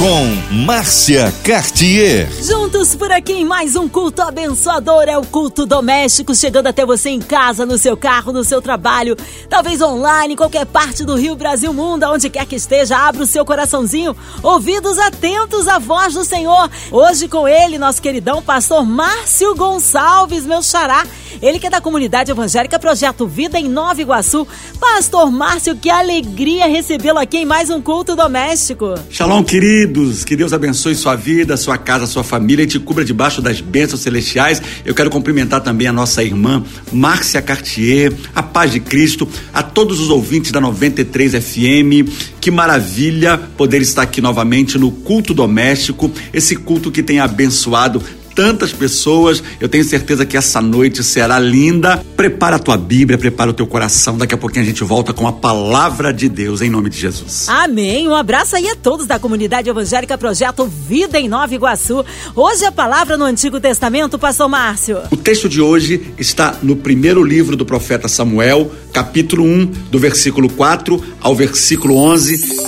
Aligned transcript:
com 0.00 0.54
Márcia 0.64 1.30
Cartier. 1.44 2.26
Juntos 2.42 2.94
por 2.94 3.12
aqui 3.12 3.34
em 3.34 3.44
mais 3.44 3.76
um 3.76 3.86
culto 3.86 4.22
abençoador, 4.22 5.02
é 5.02 5.18
o 5.18 5.26
culto 5.26 5.66
doméstico, 5.66 6.34
chegando 6.34 6.68
até 6.68 6.86
você 6.86 7.10
em 7.10 7.20
casa, 7.20 7.66
no 7.66 7.76
seu 7.76 7.98
carro, 7.98 8.32
no 8.32 8.42
seu 8.42 8.62
trabalho, 8.62 9.14
talvez 9.46 9.82
online, 9.82 10.36
qualquer 10.36 10.64
parte 10.64 11.04
do 11.04 11.16
Rio, 11.16 11.36
Brasil, 11.36 11.70
mundo, 11.74 12.06
onde 12.06 12.30
quer 12.30 12.46
que 12.46 12.56
esteja, 12.56 12.96
abra 12.96 13.24
o 13.24 13.26
seu 13.26 13.44
coraçãozinho, 13.44 14.16
ouvidos 14.42 14.98
atentos 14.98 15.68
à 15.68 15.78
voz 15.78 16.14
do 16.14 16.24
Senhor. 16.24 16.70
Hoje 16.90 17.28
com 17.28 17.46
ele, 17.46 17.76
nosso 17.76 18.00
queridão 18.00 18.40
pastor 18.40 18.86
Márcio 18.86 19.54
Gonçalves, 19.54 20.46
meu 20.46 20.62
xará, 20.62 21.04
ele 21.42 21.58
que 21.58 21.66
é 21.66 21.70
da 21.70 21.80
comunidade 21.80 22.30
evangélica 22.30 22.78
Projeto 22.78 23.26
Vida 23.26 23.58
em 23.58 23.68
Nova 23.68 24.00
Iguaçu. 24.00 24.46
Pastor 24.78 25.30
Márcio, 25.30 25.76
que 25.76 25.90
alegria 25.90 26.66
recebê-lo 26.66 27.18
aqui 27.18 27.38
em 27.38 27.44
mais 27.44 27.70
um 27.70 27.80
culto 27.80 28.16
doméstico. 28.16 28.94
Shalom, 29.10 29.42
queridos. 29.42 30.24
Que 30.24 30.36
Deus 30.36 30.52
abençoe 30.52 30.94
sua 30.94 31.16
vida, 31.16 31.56
sua 31.56 31.78
casa, 31.78 32.06
sua 32.06 32.24
família 32.24 32.64
e 32.64 32.66
te 32.66 32.78
cubra 32.78 33.04
debaixo 33.04 33.40
das 33.42 33.60
bênçãos 33.60 34.00
celestiais. 34.00 34.62
Eu 34.84 34.94
quero 34.94 35.10
cumprimentar 35.10 35.60
também 35.60 35.86
a 35.86 35.92
nossa 35.92 36.22
irmã 36.22 36.64
Márcia 36.92 37.40
Cartier, 37.42 38.12
a 38.34 38.42
paz 38.42 38.72
de 38.72 38.80
Cristo, 38.80 39.28
a 39.52 39.62
todos 39.62 40.00
os 40.00 40.10
ouvintes 40.10 40.52
da 40.52 40.60
93 40.60 41.32
FM. 41.32 42.08
Que 42.40 42.50
maravilha 42.50 43.38
poder 43.56 43.82
estar 43.82 44.02
aqui 44.02 44.20
novamente 44.20 44.78
no 44.78 44.90
culto 44.90 45.34
doméstico, 45.34 46.10
esse 46.32 46.56
culto 46.56 46.90
que 46.90 47.02
tem 47.02 47.20
abençoado 47.20 48.02
tantas 48.34 48.72
pessoas. 48.72 49.42
Eu 49.60 49.68
tenho 49.68 49.84
certeza 49.84 50.24
que 50.24 50.36
essa 50.36 50.60
noite 50.60 51.02
será 51.02 51.38
linda. 51.38 52.04
Prepara 52.16 52.56
a 52.56 52.58
tua 52.58 52.76
Bíblia, 52.76 53.18
prepara 53.18 53.50
o 53.50 53.54
teu 53.54 53.66
coração. 53.66 54.16
Daqui 54.16 54.34
a 54.34 54.38
pouquinho 54.38 54.64
a 54.64 54.68
gente 54.68 54.84
volta 54.84 55.12
com 55.12 55.26
a 55.26 55.32
palavra 55.32 56.12
de 56.12 56.28
Deus, 56.28 56.62
em 56.62 56.70
nome 56.70 56.90
de 56.90 56.98
Jesus. 56.98 57.48
Amém. 57.48 58.08
Um 58.08 58.14
abraço 58.14 58.56
aí 58.56 58.68
a 58.68 58.76
todos 58.76 59.06
da 59.06 59.18
comunidade 59.18 59.68
evangélica 59.68 60.16
Projeto 60.16 60.64
Vida 60.66 61.18
em 61.18 61.28
Nova 61.28 61.54
Iguaçu. 61.54 62.04
Hoje 62.34 62.64
a 62.64 62.72
palavra 62.72 63.16
no 63.16 63.24
Antigo 63.24 63.60
Testamento, 63.60 64.18
Pastor 64.18 64.48
Márcio. 64.48 64.98
O 65.10 65.16
texto 65.16 65.48
de 65.48 65.60
hoje 65.60 66.12
está 66.18 66.56
no 66.62 66.76
primeiro 66.76 67.22
livro 67.22 67.56
do 67.56 67.64
profeta 67.64 68.08
Samuel, 68.08 68.70
capítulo 68.92 69.44
1, 69.44 69.66
do 69.90 69.98
versículo 69.98 70.48
4 70.50 71.02
ao 71.20 71.34
versículo 71.34 71.96
11. 71.96 72.60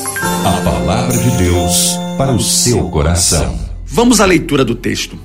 A 0.44 0.60
palavra 0.62 1.16
de 1.16 1.30
Deus 1.38 1.92
para 2.16 2.32
o 2.32 2.40
seu 2.40 2.88
coração. 2.88 3.58
Vamos 3.84 4.20
à 4.20 4.24
leitura 4.24 4.64
do 4.64 4.74
texto. 4.74 5.18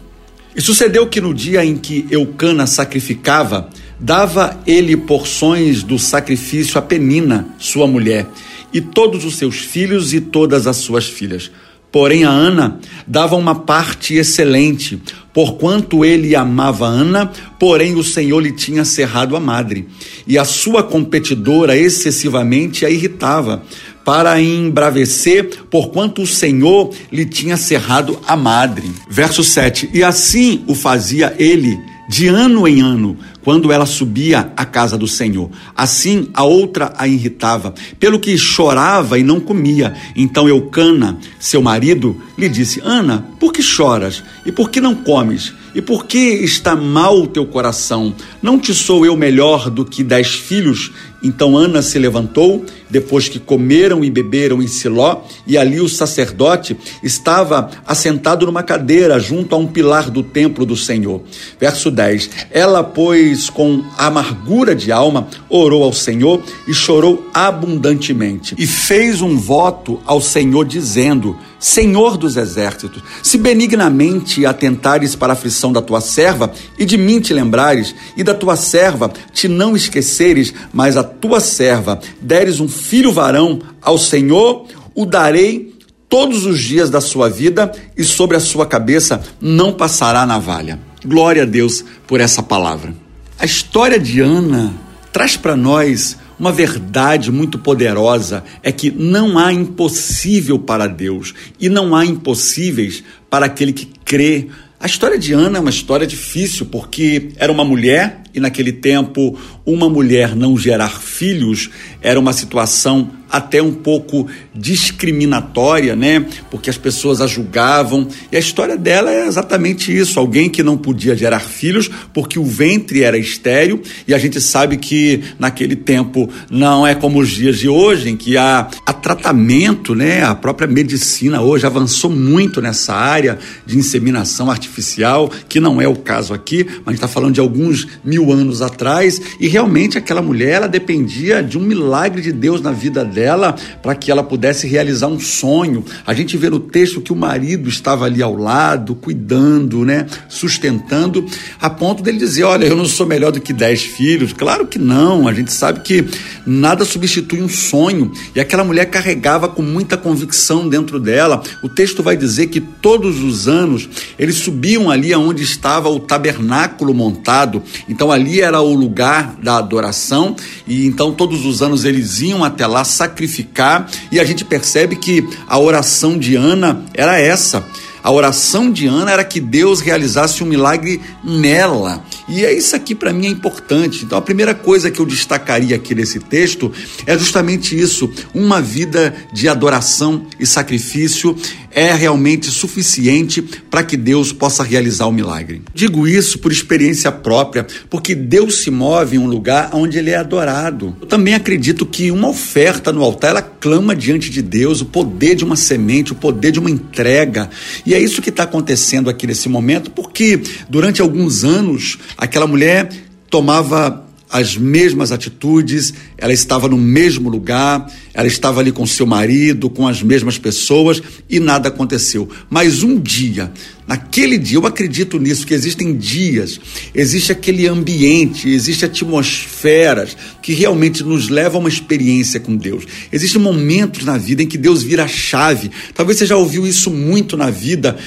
E 0.57 0.61
sucedeu 0.61 1.05
que 1.05 1.21
no 1.21 1.35
dia 1.35 1.63
em 1.63 1.77
que 1.77 2.07
Eucana 2.09 2.65
sacrificava, 2.65 3.69
dava 3.99 4.59
ele 4.65 4.97
porções 4.97 5.83
do 5.83 5.99
sacrifício 5.99 6.79
a 6.79 6.81
Penina, 6.81 7.47
sua 7.59 7.85
mulher, 7.85 8.25
e 8.73 8.81
todos 8.81 9.23
os 9.23 9.35
seus 9.35 9.57
filhos 9.57 10.15
e 10.15 10.19
todas 10.19 10.65
as 10.65 10.77
suas 10.77 11.05
filhas. 11.07 11.51
Porém, 11.91 12.25
a 12.25 12.29
Ana 12.29 12.79
dava 13.05 13.35
uma 13.35 13.53
parte 13.53 14.15
excelente, 14.15 14.99
porquanto 15.31 16.03
ele 16.03 16.35
amava 16.35 16.87
Ana, 16.87 17.31
porém 17.59 17.93
o 17.93 18.03
Senhor 18.03 18.39
lhe 18.39 18.51
tinha 18.51 18.83
cerrado 18.83 19.35
a 19.35 19.39
madre. 19.39 19.87
E 20.25 20.39
a 20.39 20.43
sua 20.43 20.83
competidora 20.83 21.77
excessivamente 21.77 22.83
a 22.83 22.89
irritava, 22.89 23.61
para 24.07 24.41
embravecer, 24.41 25.65
porquanto 25.69 26.21
o 26.21 26.25
Senhor 26.25 26.93
lhe 27.11 27.25
tinha 27.25 27.57
cerrado 27.57 28.17
a 28.25 28.37
madre. 28.37 28.89
Verso 29.09 29.43
7: 29.43 29.89
E 29.93 30.01
assim 30.01 30.63
o 30.65 30.73
fazia 30.73 31.35
ele 31.37 31.77
de 32.07 32.27
ano 32.27 32.65
em 32.65 32.79
ano, 32.79 33.17
quando 33.43 33.69
ela 33.69 33.85
subia 33.85 34.53
à 34.55 34.63
casa 34.63 34.97
do 34.97 35.09
Senhor. 35.09 35.49
Assim 35.75 36.29
a 36.33 36.45
outra 36.45 36.93
a 36.97 37.05
irritava, 37.05 37.73
pelo 37.99 38.17
que 38.17 38.37
chorava 38.37 39.19
e 39.19 39.23
não 39.23 39.41
comia. 39.41 39.93
Então 40.15 40.47
Eucana, 40.47 41.17
seu 41.37 41.61
marido, 41.61 42.15
lhe 42.37 42.47
disse: 42.47 42.81
Ana, 42.85 43.25
por 43.37 43.51
que 43.51 43.61
choras? 43.61 44.23
E 44.45 44.53
por 44.53 44.69
que 44.69 44.79
não 44.79 44.95
comes? 44.95 45.53
E 45.75 45.81
por 45.81 46.05
que 46.05 46.17
está 46.17 46.77
mal 46.77 47.21
o 47.21 47.27
teu 47.27 47.45
coração? 47.45 48.15
Não 48.41 48.57
te 48.57 48.73
sou 48.73 49.05
eu 49.05 49.17
melhor 49.17 49.69
do 49.69 49.83
que 49.83 50.01
dez 50.01 50.33
filhos? 50.33 50.91
Então 51.23 51.57
Ana 51.57 51.81
se 51.81 51.97
levantou, 51.97 52.65
depois 52.89 53.27
que 53.27 53.39
comeram 53.39 54.03
e 54.03 54.09
beberam 54.09 54.61
em 54.61 54.67
Siló, 54.67 55.21
e 55.45 55.57
ali 55.57 55.81
o 55.81 55.89
sacerdote 55.89 56.77
estava 57.01 57.69
assentado 57.85 58.45
numa 58.45 58.63
cadeira 58.63 59.19
junto 59.19 59.55
a 59.55 59.57
um 59.57 59.67
pilar 59.67 60.09
do 60.09 60.21
templo 60.21 60.65
do 60.65 60.75
Senhor. 60.75 61.21
Verso 61.59 61.89
10: 61.89 62.29
Ela, 62.51 62.83
pois, 62.83 63.49
com 63.49 63.83
amargura 63.97 64.75
de 64.75 64.91
alma, 64.91 65.27
orou 65.49 65.83
ao 65.83 65.93
Senhor 65.93 66.41
e 66.67 66.73
chorou 66.73 67.27
abundantemente, 67.33 68.55
e 68.57 68.67
fez 68.67 69.21
um 69.21 69.37
voto 69.37 69.99
ao 70.05 70.21
Senhor, 70.21 70.65
dizendo: 70.65 71.35
Senhor 71.59 72.17
dos 72.17 72.37
exércitos, 72.37 73.01
se 73.23 73.37
benignamente 73.37 74.45
atentares 74.45 75.15
para 75.15 75.33
a 75.33 75.35
aflição 75.35 75.73
da 75.73 75.81
tua 75.81 76.01
serva, 76.01 76.51
e 76.77 76.85
de 76.85 76.97
mim 76.97 77.19
te 77.19 77.33
lembrares, 77.33 77.95
e 78.15 78.23
da 78.23 78.33
tua 78.33 78.55
serva 78.55 79.11
te 79.33 79.47
não 79.47 79.75
esqueceres, 79.75 80.53
mas 80.71 80.95
a 80.95 81.03
tua 81.07 81.39
serva 81.39 81.99
deres 82.21 82.59
um 82.59 82.67
filho 82.67 83.11
varão 83.11 83.59
ao 83.81 83.97
Senhor, 83.97 84.67
o 84.93 85.05
darei 85.05 85.73
todos 86.09 86.45
os 86.45 86.61
dias 86.61 86.89
da 86.89 87.01
sua 87.01 87.29
vida, 87.29 87.71
e 87.95 88.03
sobre 88.03 88.37
a 88.37 88.39
sua 88.39 88.65
cabeça 88.65 89.21
não 89.41 89.73
passará 89.73 90.25
navalha. 90.25 90.79
Glória 91.05 91.43
a 91.43 91.45
Deus 91.45 91.83
por 92.05 92.19
essa 92.19 92.41
palavra. 92.41 92.93
A 93.39 93.45
história 93.45 93.99
de 93.99 94.19
Ana 94.19 94.73
traz 95.11 95.37
para 95.37 95.55
nós 95.55 96.17
uma 96.39 96.51
verdade 96.51 97.31
muito 97.31 97.57
poderosa 97.57 98.43
é 98.61 98.71
que 98.71 98.91
não 98.91 99.37
há 99.37 99.51
impossível 99.51 100.59
para 100.59 100.87
Deus 100.87 101.33
e 101.59 101.69
não 101.69 101.95
há 101.95 102.05
impossíveis 102.05 103.03
para 103.29 103.47
aquele 103.47 103.73
que 103.73 103.87
crê. 104.05 104.47
A 104.79 104.85
história 104.85 105.17
de 105.17 105.33
Ana 105.33 105.57
é 105.57 105.61
uma 105.61 105.71
história 105.71 106.05
difícil 106.05 106.67
porque 106.67 107.31
era 107.37 107.51
uma 107.51 107.65
mulher 107.65 108.21
e 108.37 108.39
naquele 108.39 108.71
tempo 108.71 109.37
uma 109.65 109.89
mulher 109.89 110.35
não 110.35 110.57
gerar 110.57 111.01
filhos 111.01 111.69
era 112.01 112.19
uma 112.19 112.31
situação 112.31 113.09
até 113.29 113.61
um 113.61 113.73
pouco 113.73 114.27
discriminatória, 114.55 115.95
né? 115.95 116.25
Porque 116.49 116.69
as 116.69 116.77
pessoas 116.77 117.21
a 117.21 117.27
julgavam. 117.27 118.07
E 118.31 118.37
a 118.37 118.39
história 118.39 118.77
dela 118.77 119.11
é 119.11 119.27
exatamente 119.27 119.95
isso: 119.95 120.19
alguém 120.19 120.49
que 120.49 120.63
não 120.63 120.77
podia 120.77 121.15
gerar 121.15 121.39
filhos 121.39 121.89
porque 122.13 122.39
o 122.39 122.45
ventre 122.45 123.03
era 123.03 123.17
estéril. 123.17 123.81
E 124.07 124.13
a 124.13 124.17
gente 124.17 124.39
sabe 124.39 124.77
que 124.77 125.21
naquele 125.37 125.75
tempo 125.75 126.29
não 126.49 126.85
é 126.85 126.95
como 126.95 127.19
os 127.19 127.29
dias 127.29 127.57
de 127.57 127.67
hoje, 127.67 128.09
em 128.09 128.17
que 128.17 128.37
há, 128.37 128.67
há 128.85 128.93
tratamento, 128.93 129.93
né? 129.93 130.23
A 130.23 130.35
própria 130.35 130.67
medicina 130.67 131.41
hoje 131.41 131.65
avançou 131.65 132.09
muito 132.09 132.61
nessa 132.61 132.93
área 132.93 133.37
de 133.65 133.77
inseminação 133.77 134.49
artificial, 134.49 135.29
que 135.49 135.59
não 135.59 135.81
é 135.81 135.87
o 135.87 135.95
caso 135.95 136.33
aqui, 136.33 136.65
mas 136.65 136.87
a 136.87 136.91
gente 136.91 136.95
está 136.95 137.07
falando 137.07 137.33
de 137.33 137.39
alguns 137.39 137.87
mil 138.03 138.26
anos 138.31 138.61
atrás. 138.61 139.21
E 139.39 139.47
realmente 139.47 139.97
aquela 139.97 140.21
mulher 140.21 140.53
ela 140.53 140.67
dependia 140.67 141.41
de 141.41 141.57
um 141.57 141.61
milagre 141.61 142.21
de 142.21 142.31
Deus 142.31 142.61
na 142.61 142.71
vida 142.71 143.03
dela 143.03 143.55
para 143.81 143.95
que 143.95 144.11
ela 144.11 144.23
pudesse 144.23 144.67
realizar 144.67 145.07
um 145.07 145.19
sonho. 145.19 145.83
A 146.05 146.13
gente 146.13 146.37
vê 146.37 146.49
no 146.49 146.59
texto 146.59 147.01
que 147.01 147.13
o 147.13 147.15
marido 147.15 147.69
estava 147.69 148.05
ali 148.05 148.21
ao 148.21 148.35
lado, 148.35 148.95
cuidando, 148.95 149.85
né, 149.85 150.05
sustentando, 150.27 151.25
a 151.61 151.69
ponto 151.69 152.03
dele 152.03 152.17
dizer: 152.17 152.43
Olha, 152.43 152.65
eu 152.65 152.75
não 152.75 152.85
sou 152.85 153.05
melhor 153.05 153.31
do 153.31 153.41
que 153.41 153.53
dez 153.53 153.81
filhos. 153.81 154.33
Claro 154.33 154.67
que 154.67 154.79
não, 154.79 155.27
a 155.27 155.33
gente 155.33 155.51
sabe 155.51 155.81
que 155.81 156.05
nada 156.45 156.85
substitui 156.85 157.41
um 157.41 157.49
sonho. 157.49 158.11
E 158.35 158.39
aquela 158.39 158.63
mulher 158.63 158.85
carregava 158.85 159.47
com 159.47 159.61
muita 159.61 159.97
convicção 159.97 160.67
dentro 160.67 160.99
dela. 160.99 161.41
O 161.63 161.69
texto 161.69 162.03
vai 162.03 162.15
dizer 162.15 162.47
que 162.47 162.61
todos 162.61 163.21
os 163.21 163.47
anos 163.47 163.89
eles 164.17 164.35
subiam 164.35 164.89
ali 164.89 165.13
aonde 165.13 165.43
estava 165.43 165.89
o 165.89 165.99
tabernáculo 165.99 166.93
montado. 166.93 167.61
Então 167.87 168.06
ali 168.11 168.41
era 168.41 168.61
o 168.61 168.73
lugar 168.73 169.35
da 169.41 169.57
adoração 169.57 170.35
e 170.67 170.85
então 170.85 171.11
todos 171.13 171.45
os 171.45 171.61
anos 171.61 171.85
eles 171.85 172.21
iam 172.21 172.43
até 172.43 172.65
lá 172.65 172.83
sacrificar 172.83 173.89
e 174.11 174.19
a 174.19 174.23
gente 174.23 174.43
percebe 174.43 174.95
que 174.95 175.27
a 175.47 175.59
oração 175.59 176.17
de 176.17 176.35
Ana 176.35 176.83
era 176.93 177.19
essa. 177.19 177.65
A 178.03 178.11
oração 178.11 178.71
de 178.71 178.87
Ana 178.87 179.11
era 179.11 179.23
que 179.23 179.41
Deus 179.41 179.81
realizasse 179.81 180.41
um 180.43 180.47
milagre 180.47 181.01
nela. 181.23 182.01
E 182.27 182.45
é 182.45 182.53
isso 182.53 182.75
aqui 182.75 182.93
para 182.93 183.13
mim 183.13 183.27
é 183.27 183.29
importante. 183.29 184.03
Então 184.03 184.17
a 184.17 184.21
primeira 184.21 184.53
coisa 184.53 184.91
que 184.91 184.99
eu 184.99 185.05
destacaria 185.05 185.75
aqui 185.75 185.95
nesse 185.95 186.19
texto 186.19 186.71
é 187.05 187.17
justamente 187.17 187.77
isso: 187.77 188.11
uma 188.33 188.61
vida 188.61 189.15
de 189.33 189.47
adoração 189.47 190.25
e 190.39 190.45
sacrifício 190.45 191.35
é 191.77 191.93
realmente 191.93 192.47
suficiente 192.47 193.39
para 193.39 193.83
que 193.83 193.95
Deus 193.95 194.33
possa 194.33 194.63
realizar 194.63 195.05
o 195.05 195.11
milagre. 195.11 195.61
Digo 195.75 196.07
isso 196.07 196.39
por 196.39 196.51
experiência 196.51 197.11
própria, 197.11 197.67
porque 197.87 198.15
Deus 198.15 198.63
se 198.63 198.71
move 198.71 199.15
em 199.15 199.19
um 199.19 199.27
lugar 199.27 199.69
onde 199.73 199.99
ele 199.99 200.09
é 200.09 200.15
adorado. 200.15 200.95
Eu 200.99 201.05
também 201.05 201.35
acredito 201.35 201.85
que 201.85 202.09
uma 202.09 202.29
oferta 202.29 202.91
no 202.91 203.03
altar, 203.03 203.29
ela 203.29 203.43
clama 203.43 203.95
diante 203.95 204.31
de 204.31 204.41
Deus 204.41 204.81
o 204.81 204.85
poder 204.85 205.35
de 205.35 205.43
uma 205.43 205.55
semente, 205.55 206.13
o 206.13 206.15
poder 206.15 206.51
de 206.51 206.59
uma 206.59 206.71
entrega. 206.71 207.47
E 207.85 207.93
é 207.93 207.99
isso 207.99 208.23
que 208.23 208.31
está 208.31 208.41
acontecendo 208.43 209.07
aqui 209.07 209.27
nesse 209.27 209.47
momento, 209.47 209.91
porque 209.91 210.41
durante 210.67 210.99
alguns 210.99 211.43
anos 211.43 211.99
aquela 212.17 212.47
mulher 212.47 212.89
tomava 213.29 214.07
as 214.29 214.57
mesmas 214.57 215.11
atitudes, 215.11 215.93
ela 216.17 216.33
estava 216.33 216.67
no 216.67 216.77
mesmo 216.77 217.29
lugar, 217.29 217.89
ela 218.13 218.27
estava 218.27 218.59
ali 218.59 218.73
com 218.73 218.85
seu 218.85 219.05
marido, 219.05 219.69
com 219.69 219.87
as 219.87 220.03
mesmas 220.03 220.37
pessoas 220.37 221.01
e 221.29 221.39
nada 221.39 221.69
aconteceu. 221.69 222.27
Mas 222.49 222.83
um 222.83 222.99
dia, 222.99 223.51
naquele 223.87 224.37
dia, 224.37 224.57
eu 224.57 224.65
acredito 224.65 225.17
nisso, 225.17 225.47
que 225.47 225.53
existem 225.53 225.95
dias, 225.95 226.59
existe 226.93 227.31
aquele 227.31 227.67
ambiente, 227.67 228.49
existe 228.49 228.83
atmosferas 228.83 230.17
que 230.41 230.53
realmente 230.53 231.03
nos 231.03 231.29
levam 231.29 231.61
a 231.61 231.63
uma 231.63 231.69
experiência 231.69 232.39
com 232.39 232.55
Deus. 232.55 232.83
Existem 233.11 233.41
momentos 233.41 234.03
na 234.03 234.17
vida 234.17 234.43
em 234.43 234.47
que 234.47 234.57
Deus 234.57 234.83
vira 234.83 235.05
a 235.05 235.07
chave. 235.07 235.71
Talvez 235.93 236.17
você 236.17 236.25
já 236.25 236.35
ouviu 236.35 236.67
isso 236.67 236.91
muito 236.91 237.37
na 237.37 237.49
vida 237.49 237.97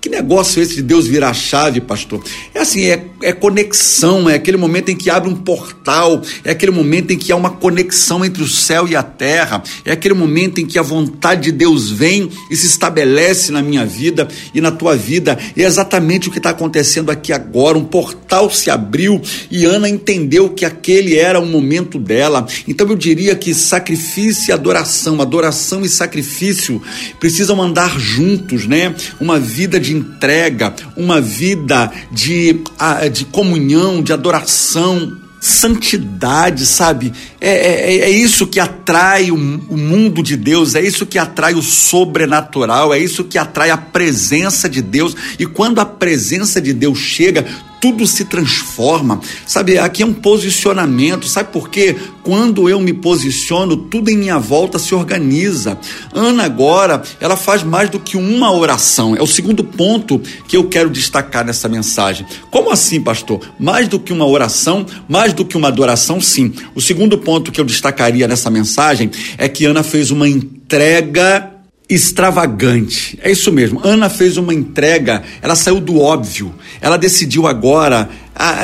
que 0.00 0.08
negócio 0.08 0.60
é 0.60 0.62
esse 0.62 0.76
de 0.76 0.82
Deus 0.82 1.06
virar 1.06 1.28
a 1.28 1.34
chave, 1.34 1.78
pastor? 1.80 2.24
É 2.54 2.60
assim, 2.60 2.84
é, 2.84 3.04
é, 3.22 3.32
conexão, 3.32 4.28
é 4.28 4.34
aquele 4.34 4.56
momento 4.56 4.88
em 4.88 4.96
que 4.96 5.10
abre 5.10 5.28
um 5.28 5.36
portal, 5.36 6.22
é 6.42 6.50
aquele 6.50 6.72
momento 6.72 7.12
em 7.12 7.18
que 7.18 7.30
há 7.30 7.36
uma 7.36 7.50
conexão 7.50 8.24
entre 8.24 8.42
o 8.42 8.48
céu 8.48 8.88
e 8.88 8.96
a 8.96 9.02
terra, 9.02 9.62
é 9.84 9.92
aquele 9.92 10.14
momento 10.14 10.58
em 10.60 10.66
que 10.66 10.78
a 10.78 10.82
vontade 10.82 11.42
de 11.42 11.52
Deus 11.52 11.90
vem 11.90 12.30
e 12.50 12.56
se 12.56 12.66
estabelece 12.66 13.52
na 13.52 13.62
minha 13.62 13.84
vida 13.84 14.26
e 14.54 14.60
na 14.60 14.70
tua 14.70 14.96
vida. 14.96 15.38
E 15.54 15.62
é 15.62 15.66
exatamente 15.66 16.28
o 16.28 16.32
que 16.32 16.38
está 16.38 16.50
acontecendo 16.50 17.10
aqui 17.10 17.32
agora. 17.32 17.76
Um 17.76 17.84
portal 17.84 18.50
se 18.50 18.70
abriu 18.70 19.20
e 19.50 19.64
Ana 19.64 19.88
entendeu 19.88 20.48
que 20.48 20.64
aquele 20.64 21.16
era 21.16 21.38
o 21.38 21.46
momento 21.46 21.98
dela. 21.98 22.46
Então 22.66 22.88
eu 22.88 22.96
diria 22.96 23.34
que 23.34 23.52
sacrifício 23.52 24.50
e 24.50 24.52
adoração, 24.52 25.20
adoração 25.20 25.84
e 25.84 25.88
sacrifício 25.88 26.80
precisam 27.18 27.60
andar 27.60 27.98
juntos, 27.98 28.66
né? 28.66 28.94
Uma 29.20 29.38
vida 29.38 29.78
de 29.78 29.90
de 29.90 29.96
entrega, 29.96 30.72
uma 30.96 31.20
vida 31.20 31.90
de, 32.12 32.60
de 33.10 33.24
comunhão, 33.24 34.02
de 34.02 34.12
adoração, 34.12 35.18
santidade, 35.40 36.66
sabe? 36.66 37.12
É, 37.40 37.50
é, 37.50 37.96
é, 38.00 38.10
isso 38.10 38.46
que 38.46 38.60
atrai 38.60 39.30
o, 39.30 39.34
o, 39.34 39.76
mundo 39.76 40.22
de 40.22 40.36
Deus, 40.36 40.74
é 40.74 40.82
isso 40.82 41.06
que 41.06 41.18
atrai 41.18 41.54
o 41.54 41.62
sobrenatural, 41.62 42.92
é 42.92 42.98
isso 42.98 43.24
que 43.24 43.38
atrai 43.38 43.70
a 43.70 43.78
presença 43.78 44.68
de 44.68 44.82
Deus. 44.82 45.16
E 45.38 45.46
quando 45.46 45.80
a 45.80 45.86
presença 45.86 46.60
de 46.60 46.74
Deus 46.74 46.98
chega, 46.98 47.46
tudo 47.80 48.06
se 48.06 48.26
transforma. 48.26 49.20
Sabe, 49.46 49.78
aqui 49.78 50.02
é 50.02 50.06
um 50.06 50.12
posicionamento. 50.12 51.26
Sabe 51.26 51.50
por 51.50 51.70
quê? 51.70 51.96
Quando 52.22 52.68
eu 52.68 52.78
me 52.78 52.92
posiciono, 52.92 53.76
tudo 53.76 54.10
em 54.10 54.18
minha 54.18 54.38
volta 54.38 54.78
se 54.78 54.94
organiza. 54.94 55.78
Ana 56.12 56.44
agora, 56.44 57.02
ela 57.18 57.36
faz 57.36 57.62
mais 57.62 57.88
do 57.88 57.98
que 57.98 58.16
uma 58.16 58.52
oração. 58.52 59.16
É 59.16 59.22
o 59.22 59.26
segundo 59.26 59.64
ponto 59.64 60.20
que 60.46 60.56
eu 60.56 60.68
quero 60.68 60.90
destacar 60.90 61.44
nessa 61.44 61.68
mensagem. 61.68 62.26
Como 62.50 62.70
assim, 62.70 63.00
pastor? 63.00 63.40
Mais 63.58 63.88
do 63.88 63.98
que 63.98 64.12
uma 64.12 64.26
oração, 64.26 64.84
mais 65.08 65.32
do 65.32 65.44
que 65.44 65.56
uma 65.56 65.68
adoração, 65.68 66.20
sim. 66.20 66.52
O 66.74 66.80
segundo 66.80 67.16
ponto 67.16 67.50
que 67.50 67.60
eu 67.60 67.64
destacaria 67.64 68.28
nessa 68.28 68.50
mensagem 68.50 69.10
é 69.38 69.48
que 69.48 69.64
Ana 69.64 69.82
fez 69.82 70.10
uma 70.10 70.28
entrega 70.28 71.49
extravagante. 71.90 73.18
É 73.20 73.32
isso 73.32 73.50
mesmo. 73.50 73.80
Ana 73.82 74.08
fez 74.08 74.36
uma 74.36 74.54
entrega, 74.54 75.24
ela 75.42 75.56
saiu 75.56 75.80
do 75.80 75.98
óbvio. 75.98 76.54
Ela 76.80 76.96
decidiu 76.96 77.48
agora 77.48 78.08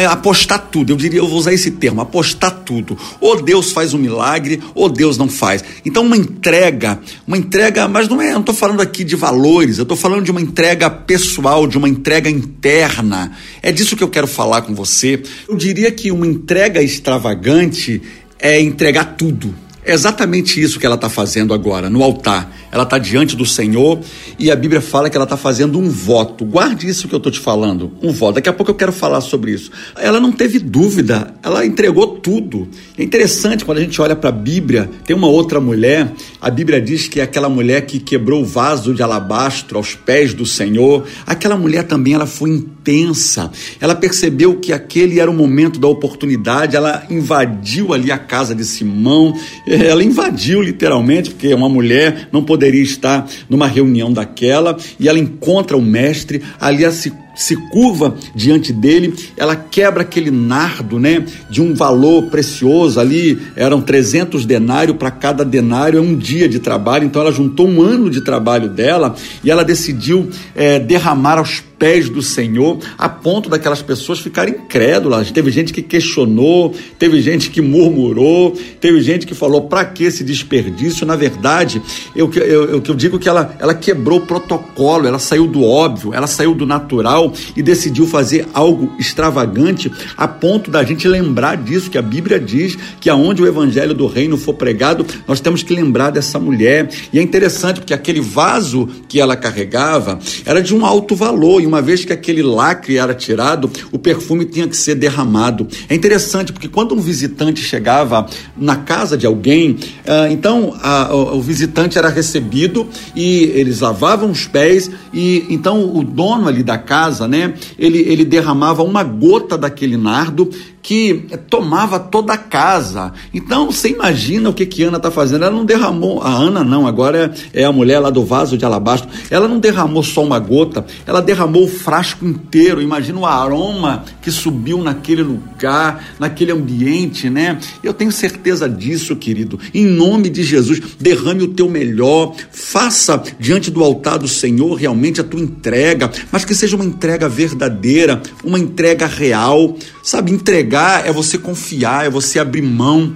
apostar 0.09 0.69
tudo. 0.71 0.93
Eu 0.93 0.97
diria, 0.97 1.19
eu 1.19 1.27
vou 1.27 1.37
usar 1.37 1.53
esse 1.53 1.73
termo, 1.73 2.01
apostar 2.01 2.63
tudo. 2.65 2.97
Ou 3.21 3.43
Deus 3.43 3.73
faz 3.73 3.93
um 3.93 3.99
milagre, 3.99 4.63
ou 4.77 4.89
Deus 4.89 5.19
não 5.19 5.29
faz. 5.29 5.65
Então, 5.85 6.05
uma 6.05 6.17
entrega, 6.17 7.01
uma 7.27 7.37
entrega, 7.37 7.89
mas 7.89 8.09
não 8.09 8.23
é, 8.23 8.33
não 8.33 8.41
estou 8.41 8.55
falando 8.55 8.81
aqui 8.81 9.03
de 9.03 9.17
valores, 9.17 9.79
eu 9.79 9.83
estou 9.83 9.97
falando 9.97 10.25
de 10.25 10.31
uma 10.31 10.41
entrega 10.41 10.89
pessoal, 10.89 11.67
de 11.67 11.77
uma 11.77 11.89
entrega 11.89 12.31
interna. 12.31 13.33
É 13.61 13.73
disso 13.73 13.97
que 13.97 14.05
eu 14.05 14.09
quero 14.09 14.29
falar 14.29 14.63
com 14.63 14.73
você. 14.73 15.21
Eu 15.49 15.57
diria 15.57 15.91
que 15.91 16.13
uma 16.13 16.27
entrega 16.27 16.81
extravagante 16.81 18.01
é 18.39 18.61
entregar 18.61 19.17
tudo 19.17 19.66
é 19.87 19.93
exatamente 19.93 20.61
isso 20.61 20.81
que 20.81 20.85
ela 20.85 20.97
está 20.97 21.09
fazendo 21.09 21.55
agora, 21.55 21.89
no 21.89 22.03
altar. 22.03 22.53
Ela 22.73 22.83
está 22.83 22.99
diante 22.99 23.37
do 23.37 23.47
Senhor 23.47 24.01
e 24.37 24.51
a 24.51 24.57
Bíblia 24.57 24.81
fala 24.81 25.09
que 25.09 25.17
ela 25.17 25.25
está 25.25 25.37
fazendo 25.37 25.79
um 25.79 25.89
voto. 25.89 26.45
Guarde 26.45 26.89
isso 26.89 27.07
que 27.07 27.15
eu 27.15 27.19
estou 27.19 27.31
te 27.31 27.39
falando, 27.39 27.93
um 28.03 28.13
voto. 28.13 28.35
Daqui 28.35 28.49
a 28.49 28.53
pouco 28.53 28.73
eu 28.73 28.75
quero 28.75 28.93
falar 28.93 29.21
sobre 29.21 29.53
isso. 29.53 29.71
Ela 29.97 30.19
não 30.19 30.33
teve 30.33 30.59
dúvida, 30.59 31.33
ela 31.41 31.65
entregou 31.65 32.19
tudo. 32.19 32.69
É 32.99 33.03
interessante 33.05 33.65
quando 33.65 33.79
a 33.79 33.81
gente 33.81 34.03
olha 34.03 34.17
para 34.17 34.31
a 34.31 34.33
Bíblia, 34.33 34.91
tem 35.05 35.15
uma 35.15 35.29
outra 35.29 35.61
mulher, 35.61 36.13
a 36.41 36.51
Bíblia 36.51 36.81
diz 36.81 37.07
que 37.07 37.21
é 37.21 37.23
aquela 37.23 37.49
mulher 37.49 37.87
que 37.87 38.01
quebrou 38.01 38.43
o 38.43 38.45
vaso 38.45 38.93
de 38.93 39.05
alabastro 39.05 39.79
aos 39.79 39.95
pés 39.95 40.35
do 40.35 40.45
Senhor. 40.45 41.05
Aquela 41.25 41.57
mulher 41.57 41.85
também 41.85 42.15
ela 42.15 42.27
foi 42.27 42.51
intensa. 42.51 43.53
Ela 43.81 43.95
percebeu 43.95 44.59
que 44.59 44.73
aquele 44.73 45.21
era 45.21 45.31
o 45.31 45.35
momento 45.35 45.79
da 45.79 45.87
oportunidade, 45.87 46.75
ela 46.75 47.07
invadiu 47.09 47.95
ali 47.95 48.11
a 48.11 48.19
casa 48.19 48.53
de 48.53 48.65
Simão 48.65 49.33
ela 49.85 50.03
invadiu 50.03 50.63
literalmente, 50.63 51.31
porque 51.31 51.53
uma 51.53 51.69
mulher 51.69 52.29
não 52.33 52.43
poderia 52.43 52.83
estar 52.83 53.29
numa 53.49 53.67
reunião 53.67 54.13
daquela, 54.13 54.77
e 54.99 55.09
ela 55.09 55.19
encontra 55.19 55.77
o 55.77 55.83
mestre 55.83 56.43
ali 56.61 56.91
se 56.93 57.13
se 57.37 57.55
curva 57.55 58.17
diante 58.35 58.73
dele, 58.73 59.15
ela 59.37 59.55
quebra 59.55 60.01
aquele 60.01 60.31
nardo, 60.31 60.99
né, 60.99 61.25
de 61.51 61.61
um 61.61 61.75
valor 61.75 62.31
precioso 62.31 62.99
ali, 62.99 63.39
eram 63.55 63.83
300 63.83 64.47
denários 64.47 64.97
para 64.97 65.11
cada 65.11 65.45
denário, 65.45 65.99
é 65.99 66.03
um 66.03 66.17
dia 66.17 66.49
de 66.49 66.59
trabalho, 66.59 67.05
então 67.05 67.21
ela 67.21 67.31
juntou 67.31 67.69
um 67.69 67.83
ano 67.83 68.09
de 68.09 68.23
trabalho 68.23 68.71
dela 68.71 69.15
e 69.45 69.51
ela 69.51 69.63
decidiu 69.63 70.31
é, 70.55 70.79
derramar 70.79 71.39
aos 71.39 71.63
pés 71.79 72.09
do 72.09 72.23
Senhor, 72.23 72.79
a 72.97 73.09
ponto 73.09 73.49
daquelas 73.49 73.83
pessoas 73.83 74.19
ficarem 74.19 74.55
incrédulas. 74.55 75.31
Teve 75.31 75.51
gente 75.51 75.73
que 75.73 75.83
questionou, 75.83 76.75
teve 76.99 77.21
gente 77.21 77.51
que 77.51 77.61
murmurou, 77.61 78.57
teve 78.81 79.01
gente 79.01 79.27
que 79.27 79.35
falou: 79.35 79.63
para 79.63 79.85
que 79.85 80.05
esse 80.05 80.25
desperdício? 80.25 81.07
Na 81.07 81.17
verdade, 81.17 81.81
eu, 82.15 82.31
eu, 82.35 82.43
eu, 82.43 82.83
eu 82.87 82.95
digo 82.95 83.19
que 83.19 83.29
ela, 83.29 83.55
ela 83.59 83.75
quebrou 83.75 84.19
o 84.19 84.27
protocolo, 84.27 85.07
ela 85.07 85.19
saiu 85.19 85.47
do 85.47 85.63
óbvio, 85.65 86.15
ela 86.15 86.27
saiu 86.27 86.55
do 86.55 86.67
natural 86.67 87.33
e 87.57 87.63
decidiu 87.63 88.07
fazer 88.07 88.47
algo 88.53 88.95
extravagante, 88.99 89.91
a 90.17 90.27
ponto 90.27 90.71
da 90.71 90.83
gente 90.85 91.07
lembrar 91.07 91.57
disso, 91.57 91.91
que 91.91 91.99
a 91.99 92.03
Bíblia 92.03 92.41
diz 92.41 92.77
que 93.01 93.11
aonde 93.11 93.43
o 93.43 93.47
evangelho 93.47 93.95
do 93.95 94.07
reino 94.07 94.37
for 94.37 94.55
pregado, 94.55 95.07
nós 95.27 95.41
temos 95.41 95.63
que 95.63 95.75
lembrar 95.75 96.11
dessa 96.11 96.39
mulher. 96.39 96.89
E 97.13 97.19
é 97.19 97.23
interessante 97.23 97.81
porque 97.81 97.95
aquele 97.95 98.21
vaso 98.21 98.89
que 99.09 99.21
ela 99.21 99.37
carregava 99.37 100.19
era 100.45 100.63
de 100.63 100.75
um 100.75 100.85
alto 100.85 101.15
valor 101.15 101.61
uma 101.67 101.83
vez 101.83 102.05
que 102.05 102.13
aquele 102.13 102.43
lacre 102.43 102.99
era 102.99 103.15
tirado, 103.15 103.71
o 103.93 103.99
perfume 103.99 104.45
tinha 104.45 104.69
que 104.69 104.77
ser 104.77 104.95
derramado. 104.95 105.67
É 105.89 105.95
interessante 105.95 106.53
porque 106.53 106.69
quando 106.69 106.95
um 106.95 107.01
visitante 107.01 107.61
chegava 107.61 108.27
na 108.57 108.77
casa 108.77 109.17
de 109.17 109.27
alguém, 109.27 109.73
uh, 109.73 110.31
então 110.31 110.75
o, 111.11 111.41
visitante 111.41 111.99
era 111.99 112.09
recebido 112.09 112.87
e 113.15 113.45
eles 113.55 113.81
lavavam 113.81 114.31
os 114.31 114.47
pés 114.47 114.91
e 115.13 115.47
então 115.49 115.97
o 115.97 116.03
dono 116.03 116.49
ali 116.49 116.63
da 116.63 116.79
casa, 116.79 117.29
né, 117.29 117.55
ele, 117.79 117.99
ele 117.99 118.25
derramava 118.25 118.83
uma 118.83 119.03
gota 119.03 119.57
daquele 119.57 119.97
nardo 119.97 120.51
que 120.87 121.27
tomava 121.51 121.99
toda 121.99 122.35
a 122.35 122.39
casa. 122.39 123.13
Então 123.35 123.73
você 123.73 123.89
imagina 123.89 124.49
o 124.51 124.53
que 124.53 124.65
que 124.65 124.85
Ana 124.85 124.99
está 124.99 125.11
fazendo. 125.11 125.45
Ela 125.45 125.53
não 125.53 125.65
derramou, 125.65 126.23
a 126.23 126.31
Ana 126.31 126.63
não, 126.63 126.87
agora 126.87 127.35
é 127.53 127.65
a 127.65 127.73
mulher 127.73 127.99
lá 127.99 128.09
do 128.09 128.25
vaso 128.25 128.57
de 128.57 128.65
alabastro. 128.65 129.11
Ela 129.29 129.49
não 129.49 129.59
derramou 129.59 130.05
só 130.05 130.23
uma 130.23 130.39
gota, 130.39 130.87
ela 131.05 131.21
derramou 131.21 131.56
o 131.65 131.69
frasco 131.69 132.25
inteiro. 132.27 132.83
Imagina 132.83 133.19
o 133.19 133.27
aroma 133.27 134.05
que 134.21 134.31
subiu 134.31 134.83
naquele 134.83 135.23
lugar, 135.23 136.17
naquele 136.19 136.53
ambiente, 136.53 137.31
né? 137.31 137.59
Eu 137.83 137.95
tenho 137.95 138.13
certeza 138.13 138.69
disso, 138.69 139.17
querido. 139.17 139.59
Em 139.73 139.85
nome 139.85 140.29
de 140.29 140.43
Jesus, 140.43 140.81
derrame 140.99 141.43
o 141.45 141.49
teu 141.49 141.69
melhor, 141.69 142.35
faça 142.51 143.23
diante 143.39 143.71
do 143.71 143.83
altar 143.83 144.19
do 144.19 144.29
Senhor 144.29 144.75
realmente 144.75 145.21
a 145.21 145.25
tua 145.25 145.41
entrega, 145.41 146.11
mas 146.31 146.45
que 146.45 146.55
seja 146.55 146.77
uma 146.77 146.85
entrega 146.85 147.29
verdadeira, 147.29 148.23
uma 148.45 148.59
entrega 148.59 149.07
real. 149.07 149.77
Sabe, 150.03 150.33
entregar 150.33 151.07
é 151.07 151.13
você 151.13 151.37
confiar, 151.37 152.07
é 152.07 152.11
você 152.11 152.39
abrir 152.39 152.63
mão. 152.63 153.15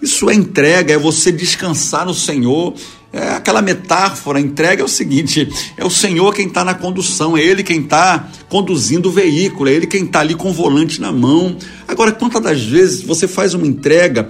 Isso 0.00 0.30
é 0.30 0.34
entrega, 0.34 0.94
é 0.94 0.98
você 0.98 1.32
descansar 1.32 2.06
no 2.06 2.14
Senhor, 2.14 2.74
É 3.10 3.30
aquela 3.30 3.62
metáfora, 3.62 4.38
entrega 4.38 4.82
é 4.82 4.84
o 4.84 4.88
seguinte: 4.88 5.48
é 5.76 5.84
o 5.84 5.90
Senhor 5.90 6.34
quem 6.34 6.46
está 6.46 6.64
na 6.64 6.74
condução, 6.74 7.36
é 7.36 7.42
Ele 7.42 7.62
quem 7.62 7.80
está 7.80 8.28
conduzindo 8.48 9.08
o 9.08 9.12
veículo, 9.12 9.68
é 9.68 9.72
Ele 9.72 9.86
quem 9.86 10.04
está 10.04 10.20
ali 10.20 10.34
com 10.34 10.50
o 10.50 10.52
volante 10.52 11.00
na 11.00 11.10
mão. 11.10 11.56
Agora, 11.86 12.12
quantas 12.12 12.42
das 12.42 12.62
vezes 12.62 13.02
você 13.02 13.26
faz 13.26 13.54
uma 13.54 13.66
entrega 13.66 14.28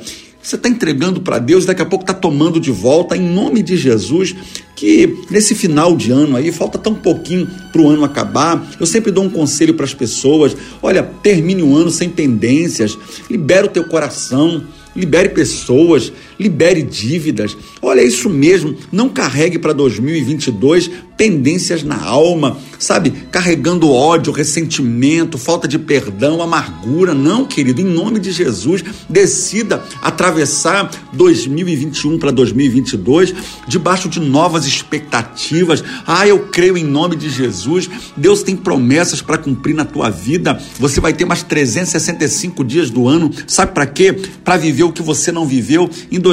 você 0.48 0.56
está 0.56 0.68
entregando 0.68 1.20
para 1.20 1.38
Deus, 1.38 1.66
daqui 1.66 1.82
a 1.82 1.86
pouco 1.86 2.04
está 2.04 2.14
tomando 2.14 2.58
de 2.58 2.70
volta, 2.70 3.14
em 3.14 3.20
nome 3.20 3.62
de 3.62 3.76
Jesus, 3.76 4.34
que 4.74 5.18
nesse 5.30 5.54
final 5.54 5.94
de 5.94 6.10
ano 6.10 6.36
aí, 6.36 6.50
falta 6.52 6.78
tão 6.78 6.94
pouquinho 6.94 7.46
para 7.70 7.82
o 7.82 7.88
ano 7.88 8.04
acabar. 8.04 8.66
Eu 8.80 8.86
sempre 8.86 9.10
dou 9.10 9.24
um 9.24 9.28
conselho 9.28 9.74
para 9.74 9.84
as 9.84 9.92
pessoas: 9.92 10.56
olha, 10.80 11.02
termine 11.02 11.62
o 11.62 11.76
ano 11.76 11.90
sem 11.90 12.08
pendências, 12.08 12.96
libera 13.28 13.66
o 13.66 13.68
teu 13.68 13.84
coração 13.84 14.64
libere 14.98 15.28
pessoas, 15.28 16.12
libere 16.38 16.82
dívidas. 16.82 17.56
Olha, 17.82 18.00
é 18.00 18.04
isso 18.04 18.28
mesmo, 18.30 18.76
não 18.92 19.08
carregue 19.08 19.58
para 19.58 19.72
2022 19.72 20.90
pendências 21.18 21.82
na 21.82 22.00
alma, 22.00 22.58
sabe? 22.78 23.10
Carregando 23.32 23.90
ódio, 23.90 24.32
ressentimento, 24.32 25.36
falta 25.36 25.66
de 25.66 25.76
perdão, 25.76 26.40
amargura. 26.40 27.12
Não, 27.12 27.44
querido, 27.44 27.80
em 27.80 27.84
nome 27.84 28.20
de 28.20 28.30
Jesus, 28.30 28.84
decida 29.08 29.82
atravessar 30.00 30.88
2021 31.12 32.20
para 32.20 32.30
2022 32.30 33.34
debaixo 33.66 34.08
de 34.08 34.20
novas 34.20 34.64
expectativas. 34.64 35.82
Ah, 36.06 36.26
eu 36.26 36.38
creio 36.52 36.78
em 36.78 36.84
nome 36.84 37.16
de 37.16 37.28
Jesus. 37.28 37.90
Deus 38.16 38.44
tem 38.44 38.54
promessas 38.54 39.20
para 39.20 39.38
cumprir 39.38 39.74
na 39.74 39.84
tua 39.84 40.10
vida. 40.10 40.62
Você 40.78 41.00
vai 41.00 41.12
ter 41.12 41.24
mais 41.24 41.42
365 41.42 42.62
dias 42.62 42.90
do 42.90 43.08
ano. 43.08 43.32
Sabe 43.48 43.72
para 43.72 43.86
quê? 43.86 44.12
Para 44.44 44.56
viver 44.56 44.84
o 44.84 44.92
que 44.92 45.02
você 45.02 45.32
não 45.32 45.44
viveu 45.44 45.90
em 46.12 46.20
2021. 46.20 46.27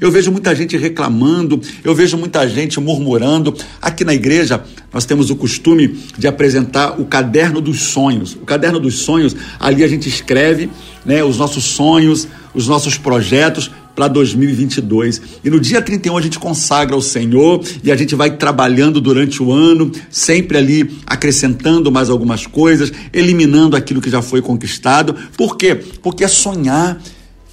Eu 0.00 0.10
vejo 0.10 0.30
muita 0.30 0.54
gente 0.54 0.76
reclamando, 0.76 1.60
eu 1.82 1.94
vejo 1.94 2.16
muita 2.16 2.48
gente 2.48 2.78
murmurando. 2.80 3.54
Aqui 3.80 4.04
na 4.04 4.14
igreja, 4.14 4.62
nós 4.92 5.04
temos 5.04 5.30
o 5.30 5.36
costume 5.36 5.98
de 6.16 6.26
apresentar 6.26 7.00
o 7.00 7.04
caderno 7.04 7.60
dos 7.60 7.82
sonhos. 7.82 8.34
O 8.34 8.46
caderno 8.46 8.78
dos 8.78 9.00
sonhos, 9.00 9.34
ali 9.58 9.82
a 9.82 9.88
gente 9.88 10.08
escreve 10.08 10.70
né, 11.04 11.22
os 11.24 11.38
nossos 11.38 11.64
sonhos, 11.64 12.28
os 12.54 12.68
nossos 12.68 12.96
projetos 12.96 13.70
para 13.94 14.08
2022. 14.08 15.20
E 15.44 15.50
no 15.50 15.60
dia 15.60 15.80
31 15.80 16.16
a 16.16 16.20
gente 16.20 16.38
consagra 16.38 16.96
o 16.96 17.02
Senhor 17.02 17.62
e 17.82 17.90
a 17.90 17.96
gente 17.96 18.14
vai 18.14 18.36
trabalhando 18.36 19.00
durante 19.00 19.42
o 19.42 19.52
ano, 19.52 19.90
sempre 20.10 20.58
ali 20.58 20.98
acrescentando 21.06 21.90
mais 21.90 22.10
algumas 22.10 22.46
coisas, 22.46 22.92
eliminando 23.12 23.76
aquilo 23.76 24.00
que 24.00 24.10
já 24.10 24.20
foi 24.20 24.42
conquistado. 24.42 25.14
Por 25.36 25.56
quê? 25.56 25.74
Porque 26.02 26.24
é 26.24 26.28
sonhar 26.28 27.00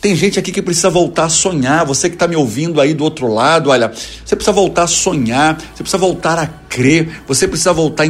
tem 0.01 0.15
gente 0.15 0.39
aqui 0.39 0.51
que 0.51 0.63
precisa 0.63 0.89
voltar 0.89 1.25
a 1.25 1.29
sonhar. 1.29 1.85
Você 1.85 2.09
que 2.09 2.15
está 2.15 2.27
me 2.27 2.35
ouvindo 2.35 2.81
aí 2.81 2.91
do 2.91 3.03
outro 3.03 3.31
lado, 3.31 3.69
olha, 3.69 3.91
você 4.25 4.35
precisa 4.35 4.51
voltar 4.51 4.83
a 4.83 4.87
sonhar, 4.87 5.55
você 5.57 5.83
precisa 5.83 5.97
voltar 5.99 6.39
a 6.39 6.47
crer, 6.47 7.21
você 7.27 7.47
precisa 7.47 7.71
voltar 7.71 8.05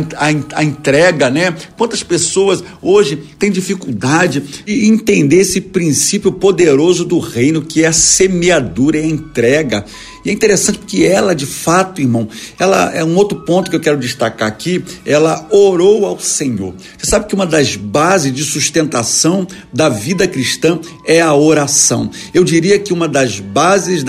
à 0.55 0.63
entrega, 0.63 1.29
né? 1.29 1.53
Quantas 1.77 2.01
pessoas 2.01 2.63
hoje 2.81 3.17
têm 3.38 3.51
dificuldade 3.51 4.39
de 4.65 4.86
entender 4.86 5.41
esse 5.41 5.60
princípio 5.60 6.31
poderoso 6.31 7.03
do 7.03 7.19
reino 7.19 7.62
que 7.62 7.83
é 7.83 7.88
a 7.88 7.93
semeadura 7.93 8.98
e 8.98 9.03
a 9.03 9.07
entrega. 9.07 9.83
E 10.24 10.30
é 10.30 10.34
interessante 10.34 10.80
porque 10.80 11.04
ela, 11.04 11.34
de 11.34 11.46
fato, 11.46 12.01
irmão, 12.01 12.28
ela 12.60 12.94
é 12.94 13.04
um 13.04 13.16
outro 13.16 13.40
ponto 13.40 13.70
que 13.70 13.75
eu 13.75 13.80
quero 13.80 13.98
destacar 13.98 14.48
aqui, 14.48 14.84
ela 15.06 15.48
orou 15.50 16.06
ao 16.06 16.20
Senhor. 16.20 16.74
Você 16.98 17.10
sabe 17.10 17.28
que 17.28 17.36
uma 17.36 17.46
das 17.46 17.75
bases 17.75 18.34
de 18.34 18.44
sustentação 18.44 19.48
da 19.74 19.90
vida 19.90 20.28
cristã 20.28 20.80
é 21.08 21.22
a 21.22 21.34
oração. 21.34 22.10
Eu 22.34 22.44
diria 22.44 22.78
que 22.78 22.94
uma 22.94 23.08
das 23.08 23.40
bases 23.40 24.04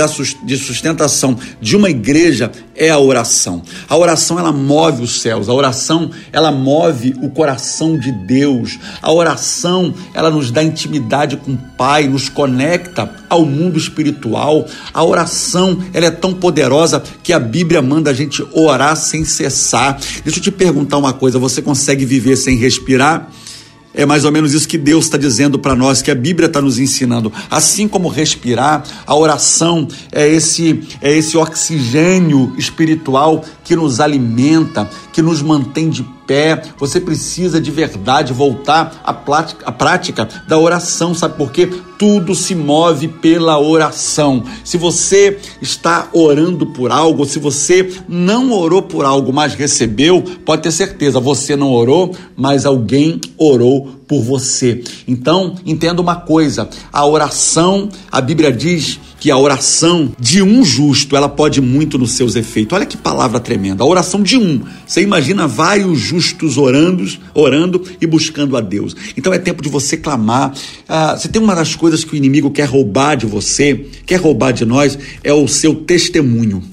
de 0.45 0.57
sustentação 0.57 1.38
de 1.61 1.76
uma 1.76 1.90
igreja 1.90 2.50
é 2.75 2.90
a 2.90 2.99
oração. 2.99 3.62
A 3.88 3.97
oração 3.97 4.38
ela 4.38 4.52
move 4.52 5.02
os 5.02 5.21
céus, 5.21 5.49
a 5.49 5.52
oração 5.52 6.11
ela 6.33 6.50
move 6.50 7.14
o 7.23 7.31
coração 7.31 7.99
de 7.99 8.11
Deus. 8.11 8.78
A 9.00 9.12
oração 9.12 9.95
ela 10.14 10.31
nos 10.31 10.50
dá 10.50 10.62
intimidade 10.62 11.37
com 11.37 11.52
o 11.52 11.59
Pai, 11.76 12.09
nos 12.09 12.28
conecta 12.28 13.11
ao 13.28 13.45
mundo 13.45 13.78
espiritual. 13.78 14.66
A 14.92 15.04
oração 15.04 15.78
ela 15.92 16.01
é 16.06 16.11
tão 16.11 16.35
poderosa 16.35 17.02
que 17.23 17.32
a 17.32 17.38
Bíblia 17.38 17.80
manda 17.80 18.11
a 18.11 18.14
gente 18.14 18.44
orar 18.52 18.97
sem 18.97 19.25
cessar. 19.25 20.00
Deixa 20.25 20.38
eu 20.38 20.42
te 20.42 20.50
perguntar 20.50 20.99
uma 20.99 21.12
coisa: 21.12 21.38
você 21.38 21.62
consegue 21.62 22.04
viver 22.04 22.37
sem 22.37 22.56
respirar? 22.56 23.30
É 23.94 24.06
mais 24.06 24.25
ou 24.25 24.32
menos 24.32 24.54
isso 24.54 24.66
que 24.66 24.78
Deus 24.78 25.04
está 25.04 25.18
dizendo 25.18 25.59
para 25.59 25.75
nós, 25.75 26.00
que 26.00 26.11
a 26.11 26.14
Bíblia 26.14 26.47
está 26.47 26.62
nos 26.62 26.78
ensinando. 26.78 27.30
Assim 27.50 27.87
como 27.87 28.09
respirar, 28.09 28.82
a 29.06 29.14
oração 29.14 29.87
é 30.11 30.26
esse, 30.26 30.82
é 31.02 31.14
esse 31.14 31.37
oxigênio 31.37 32.54
espiritual 32.56 33.44
que 33.64 33.76
nos 33.76 34.00
alimenta, 34.00 34.88
que 35.12 35.23
nos 35.23 35.42
mantém 35.42 35.88
de 35.88 36.02
pé. 36.26 36.62
Você 36.78 37.00
precisa 37.00 37.61
de 37.61 37.71
verdade 37.71 38.33
voltar 38.33 39.00
à 39.04 39.12
prática, 39.12 39.64
à 39.66 39.73
prática 39.73 40.28
da 40.49 40.59
oração, 40.59 41.14
sabe 41.14 41.37
por 41.37 41.52
quê? 41.52 41.69
Tudo 41.99 42.35
se 42.35 42.54
move 42.54 43.07
pela 43.09 43.61
oração. 43.61 44.42
Se 44.64 44.76
você 44.76 45.38
está 45.61 46.09
orando 46.12 46.66
por 46.66 46.90
algo, 46.90 47.25
se 47.25 47.38
você 47.38 47.92
não 48.09 48.52
orou 48.52 48.83
por 48.83 49.04
algo, 49.04 49.33
mas 49.33 49.54
recebeu, 49.54 50.23
pode 50.45 50.62
ter 50.62 50.73
certeza, 50.73 51.21
você 51.21 51.54
não 51.54 51.71
orou, 51.71 52.14
mas 52.37 52.66
alguém 52.66 53.21
orou 53.37 53.88
por 54.09 54.21
você. 54.21 54.83
Então, 55.07 55.54
entenda 55.64 56.02
uma 56.02 56.16
coisa: 56.16 56.69
a 56.92 57.07
oração, 57.07 57.88
a 58.11 58.21
Bíblia 58.21 58.52
diz 58.52 58.99
que 59.22 59.30
a 59.30 59.38
oração 59.38 60.12
de 60.18 60.42
um 60.42 60.64
justo, 60.64 61.14
ela 61.14 61.28
pode 61.28 61.60
muito 61.60 61.96
nos 61.96 62.10
seus 62.10 62.34
efeitos. 62.34 62.76
Olha 62.76 62.84
que 62.84 62.96
palavra 62.96 63.38
tremenda. 63.38 63.84
A 63.84 63.86
oração 63.86 64.20
de 64.20 64.36
um. 64.36 64.60
Você 64.84 65.00
imagina 65.00 65.46
vários 65.46 66.00
justos 66.00 66.58
orando, 66.58 67.08
orando 67.32 67.84
e 68.00 68.06
buscando 68.06 68.56
a 68.56 68.60
Deus. 68.60 68.96
Então 69.16 69.32
é 69.32 69.38
tempo 69.38 69.62
de 69.62 69.68
você 69.68 69.96
clamar. 69.96 70.52
Ah, 70.88 71.16
você 71.16 71.28
tem 71.28 71.40
uma 71.40 71.54
das 71.54 71.76
coisas 71.76 72.02
que 72.02 72.14
o 72.14 72.16
inimigo 72.16 72.50
quer 72.50 72.64
roubar 72.64 73.14
de 73.14 73.26
você, 73.26 73.86
quer 74.04 74.16
roubar 74.16 74.50
de 74.50 74.64
nós, 74.64 74.98
é 75.22 75.32
o 75.32 75.46
seu 75.46 75.72
testemunho. 75.72 76.71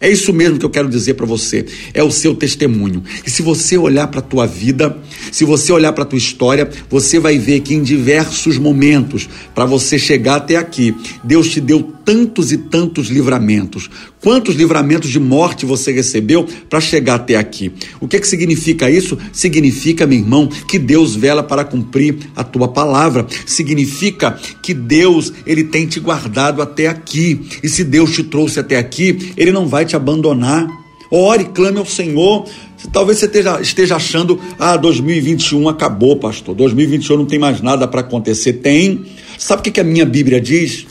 É 0.00 0.08
isso 0.08 0.32
mesmo 0.32 0.58
que 0.58 0.64
eu 0.64 0.70
quero 0.70 0.88
dizer 0.88 1.14
para 1.14 1.26
você. 1.26 1.66
É 1.92 2.02
o 2.02 2.10
seu 2.10 2.34
testemunho. 2.34 3.02
E 3.26 3.30
se 3.30 3.42
você 3.42 3.76
olhar 3.76 4.06
para 4.06 4.20
a 4.20 4.22
tua 4.22 4.46
vida, 4.46 4.96
se 5.30 5.44
você 5.44 5.70
olhar 5.72 5.92
para 5.92 6.04
a 6.04 6.06
tua 6.06 6.16
história, 6.16 6.70
você 6.88 7.18
vai 7.18 7.38
ver 7.38 7.60
que 7.60 7.74
em 7.74 7.82
diversos 7.82 8.56
momentos, 8.56 9.28
para 9.54 9.66
você 9.66 9.98
chegar 9.98 10.36
até 10.36 10.56
aqui, 10.56 10.96
Deus 11.22 11.50
te 11.50 11.60
deu 11.60 11.82
tantos 12.10 12.50
e 12.50 12.58
tantos 12.58 13.06
livramentos. 13.06 13.88
Quantos 14.20 14.56
livramentos 14.56 15.10
de 15.10 15.20
morte 15.20 15.64
você 15.64 15.92
recebeu 15.92 16.44
para 16.68 16.80
chegar 16.80 17.14
até 17.14 17.36
aqui? 17.36 17.70
O 18.00 18.08
que, 18.08 18.18
que 18.18 18.26
significa 18.26 18.90
isso? 18.90 19.16
Significa, 19.32 20.08
meu 20.08 20.18
irmão, 20.18 20.48
que 20.48 20.76
Deus 20.76 21.14
vela 21.14 21.40
para 21.40 21.62
cumprir 21.64 22.16
a 22.34 22.42
tua 22.42 22.66
palavra. 22.66 23.24
Significa 23.46 24.36
que 24.60 24.74
Deus, 24.74 25.32
ele 25.46 25.62
tem 25.62 25.86
te 25.86 26.00
guardado 26.00 26.60
até 26.60 26.88
aqui. 26.88 27.42
E 27.62 27.68
se 27.68 27.84
Deus 27.84 28.10
te 28.10 28.24
trouxe 28.24 28.58
até 28.58 28.76
aqui, 28.76 29.32
ele 29.36 29.52
não 29.52 29.68
vai 29.68 29.84
te 29.84 29.94
abandonar. 29.94 30.66
Ore, 31.12 31.44
clame 31.44 31.78
ao 31.78 31.86
Senhor. 31.86 32.44
Talvez 32.92 33.18
você 33.18 33.26
esteja, 33.26 33.60
esteja 33.60 33.96
achando, 33.96 34.40
ah, 34.58 34.76
2021 34.76 35.68
acabou, 35.68 36.16
pastor. 36.16 36.56
2021 36.56 37.18
não 37.18 37.26
tem 37.26 37.38
mais 37.38 37.60
nada 37.60 37.86
para 37.86 38.00
acontecer. 38.00 38.54
Tem. 38.54 39.04
Sabe 39.38 39.60
o 39.60 39.62
que, 39.62 39.70
que 39.70 39.80
a 39.80 39.84
minha 39.84 40.04
Bíblia 40.04 40.40
diz? 40.40 40.86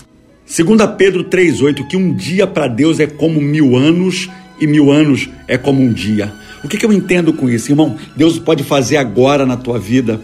2 0.49 0.95
Pedro 0.97 1.23
3,8, 1.25 1.87
que 1.87 1.95
um 1.95 2.11
dia 2.11 2.47
para 2.47 2.67
Deus 2.67 2.99
é 2.99 3.05
como 3.05 3.39
mil 3.39 3.75
anos 3.75 4.27
e 4.59 4.65
mil 4.65 4.91
anos 4.91 5.29
é 5.47 5.57
como 5.57 5.81
um 5.81 5.93
dia. 5.93 6.33
O 6.63 6.67
que, 6.67 6.75
que 6.75 6.85
eu 6.85 6.91
entendo 6.91 7.31
com 7.31 7.47
isso, 7.47 7.71
irmão? 7.71 7.95
Deus 8.15 8.39
pode 8.39 8.63
fazer 8.63 8.97
agora 8.97 9.45
na 9.45 9.55
tua 9.55 9.77
vida. 9.77 10.19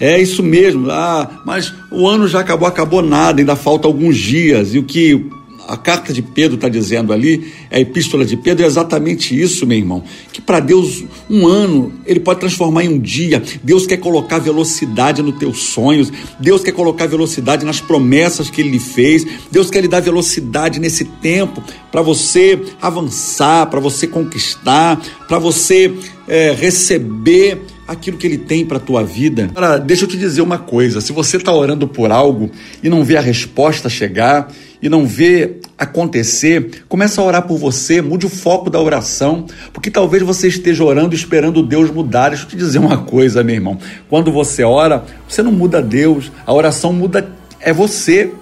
É 0.00 0.20
isso 0.20 0.42
mesmo. 0.42 0.90
Ah, 0.90 1.42
mas 1.46 1.72
o 1.90 2.06
ano 2.06 2.26
já 2.26 2.40
acabou, 2.40 2.66
acabou 2.66 3.02
nada, 3.02 3.40
ainda 3.40 3.54
falta 3.54 3.86
alguns 3.86 4.16
dias. 4.16 4.74
E 4.74 4.78
o 4.78 4.82
que 4.82 5.26
a 5.68 5.76
carta 5.76 6.14
de 6.14 6.22
Pedro 6.22 6.54
está 6.54 6.66
dizendo 6.66 7.12
ali, 7.12 7.52
a 7.70 7.78
epístola 7.78 8.24
de 8.24 8.38
Pedro, 8.38 8.64
é 8.64 8.66
exatamente 8.66 9.38
isso, 9.38 9.66
meu 9.66 9.76
irmão. 9.76 10.02
Que 10.32 10.40
para 10.40 10.60
Deus, 10.60 11.04
um 11.28 11.46
ano, 11.46 11.92
ele 12.06 12.18
pode 12.18 12.40
transformar 12.40 12.84
em 12.84 12.88
um 12.88 12.98
dia. 12.98 13.42
Deus 13.62 13.86
quer 13.86 13.98
colocar 13.98 14.38
velocidade 14.38 15.22
nos 15.22 15.36
teus 15.36 15.58
sonhos. 15.58 16.10
Deus 16.40 16.62
quer 16.62 16.72
colocar 16.72 17.06
velocidade 17.06 17.66
nas 17.66 17.82
promessas 17.82 18.48
que 18.48 18.62
ele 18.62 18.70
lhe 18.70 18.78
fez. 18.78 19.26
Deus 19.50 19.68
quer 19.68 19.82
lhe 19.82 19.88
dar 19.88 20.00
velocidade 20.00 20.80
nesse 20.80 21.04
tempo 21.04 21.62
para 21.92 22.00
você 22.00 22.58
avançar, 22.80 23.66
para 23.66 23.78
você 23.78 24.06
conquistar, 24.06 24.98
para 25.28 25.38
você 25.38 25.92
é, 26.26 26.52
receber 26.52 27.60
aquilo 27.86 28.18
que 28.18 28.26
ele 28.26 28.38
tem 28.38 28.64
para 28.64 28.76
a 28.76 28.80
tua 28.80 29.02
vida. 29.02 29.50
Deixa 29.84 30.04
eu 30.04 30.08
te 30.08 30.16
dizer 30.16 30.42
uma 30.42 30.58
coisa: 30.58 31.00
se 31.00 31.12
você 31.12 31.38
está 31.38 31.52
orando 31.52 31.88
por 31.88 32.10
algo 32.10 32.50
e 32.82 32.88
não 32.88 33.02
vê 33.02 33.16
a 33.16 33.20
resposta 33.20 33.88
chegar, 33.88 34.52
e 34.80 34.88
não 34.88 35.06
vê 35.06 35.56
acontecer, 35.76 36.84
começa 36.88 37.20
a 37.20 37.24
orar 37.24 37.46
por 37.46 37.58
você, 37.58 38.00
mude 38.00 38.26
o 38.26 38.28
foco 38.28 38.70
da 38.70 38.80
oração, 38.80 39.46
porque 39.72 39.90
talvez 39.90 40.22
você 40.22 40.48
esteja 40.48 40.84
orando 40.84 41.14
esperando 41.14 41.62
Deus 41.62 41.90
mudar. 41.90 42.30
Deixa 42.30 42.44
eu 42.44 42.48
te 42.48 42.56
dizer 42.56 42.78
uma 42.78 42.98
coisa, 42.98 43.42
meu 43.42 43.54
irmão. 43.54 43.78
Quando 44.08 44.30
você 44.30 44.62
ora, 44.62 45.04
você 45.28 45.42
não 45.42 45.52
muda 45.52 45.82
Deus, 45.82 46.30
a 46.46 46.52
oração 46.52 46.92
muda 46.92 47.30
é 47.60 47.72
você. 47.72 48.32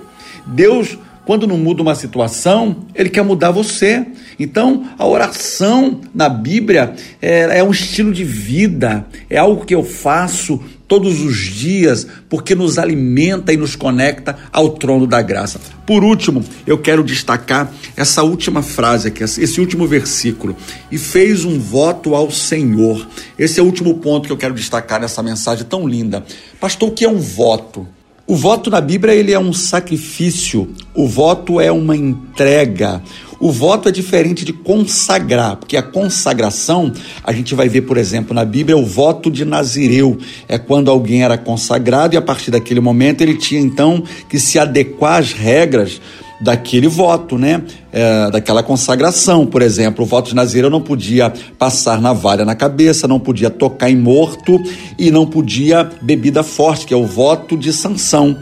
Deus 0.47 0.99
quando 1.27 1.45
não 1.45 1.59
muda 1.59 1.83
uma 1.83 1.97
situação, 1.97 2.85
ele 2.95 3.11
quer 3.11 3.25
mudar 3.25 3.51
você. 3.51 4.07
Então, 4.39 4.87
a 4.99 5.07
oração 5.07 6.01
na 6.15 6.29
Bíblia 6.29 6.95
é, 7.23 7.59
é 7.59 7.65
um 7.65 7.71
estilo 7.71 8.13
de 8.13 8.25
vida, 8.25 9.07
é 9.31 9.39
algo 9.39 9.65
que 9.65 9.75
eu 9.75 9.83
faço 9.83 10.61
todos 10.87 11.21
os 11.21 11.37
dias, 11.37 12.07
porque 12.29 12.55
nos 12.55 12.79
alimenta 12.79 13.53
e 13.53 13.57
nos 13.57 13.75
conecta 13.75 14.37
ao 14.53 14.71
trono 14.71 15.07
da 15.07 15.21
graça. 15.21 15.61
Por 15.87 16.05
último, 16.05 16.45
eu 16.67 16.79
quero 16.79 17.03
destacar 17.03 17.73
essa 17.97 18.23
última 18.23 18.63
frase 18.63 19.09
aqui, 19.09 19.25
esse 19.25 19.61
último 19.61 19.87
versículo. 19.87 20.57
E 20.91 20.99
fez 20.99 21.45
um 21.45 21.59
voto 21.59 22.15
ao 22.15 22.31
Senhor. 22.31 23.07
Esse 23.39 23.59
é 23.59 23.63
o 23.63 23.67
último 23.67 23.95
ponto 23.95 24.27
que 24.27 24.33
eu 24.33 24.37
quero 24.37 24.55
destacar 24.55 25.01
nessa 25.01 25.23
mensagem 25.23 25.65
tão 25.65 25.89
linda. 25.89 26.25
Pastor, 26.61 26.91
o 26.91 26.93
que 26.93 27.05
é 27.05 27.09
um 27.09 27.19
voto? 27.19 27.87
O 28.29 28.35
voto 28.35 28.71
na 28.71 28.81
Bíblia 28.81 29.15
ele 29.15 29.33
é 29.33 29.39
um 29.39 29.53
sacrifício, 29.53 30.75
o 30.93 31.07
voto 31.07 31.61
é 31.61 31.71
uma 31.71 31.97
entrega, 31.97 33.01
o 33.39 33.51
voto 33.51 33.89
é 33.89 33.93
diferente 33.93 34.45
de 34.45 34.53
consagrar, 34.53 35.57
porque 35.57 35.77
a 35.77 35.83
consagração, 35.83 36.93
a 37.23 37.33
gente 37.33 37.55
vai 37.55 37.69
ver, 37.69 37.83
por 37.83 37.97
exemplo, 37.97 38.35
na 38.35 38.45
Bíblia, 38.45 38.77
o 38.77 38.85
voto 38.85 39.31
de 39.31 39.45
Nazireu. 39.45 40.19
É 40.49 40.59
quando 40.59 40.91
alguém 40.91 41.23
era 41.23 41.37
consagrado 41.37 42.15
e 42.15 42.19
a 42.19 42.23
partir 42.23 42.51
daquele 42.51 42.81
momento 42.81 43.21
ele 43.21 43.37
tinha 43.37 43.61
então 43.61 44.03
que 44.29 44.39
se 44.39 44.59
adequar 44.59 45.21
às 45.21 45.33
regras 45.33 46.01
daquele 46.41 46.87
voto, 46.87 47.39
né? 47.39 47.63
É, 47.93 48.31
daquela 48.31 48.63
consagração, 48.63 49.47
por 49.47 49.63
exemplo, 49.63 50.05
o 50.05 50.07
voto 50.07 50.29
de 50.29 50.35
Nazireu 50.35 50.69
não 50.69 50.83
podia 50.83 51.33
passar 51.59 52.01
navalha 52.01 52.45
na 52.45 52.55
cabeça, 52.55 53.09
não 53.09 53.19
podia 53.19 53.49
tocar 53.49 53.91
em 53.91 53.97
morto 53.97 54.63
e 54.99 55.11
não 55.11 55.27
podia 55.27 55.89
bebida 56.03 56.43
forte, 56.43 56.87
que 56.87 56.93
é 56.93 56.97
o 56.97 57.07
voto 57.07 57.57
de 57.57 57.73
sanção. 57.73 58.37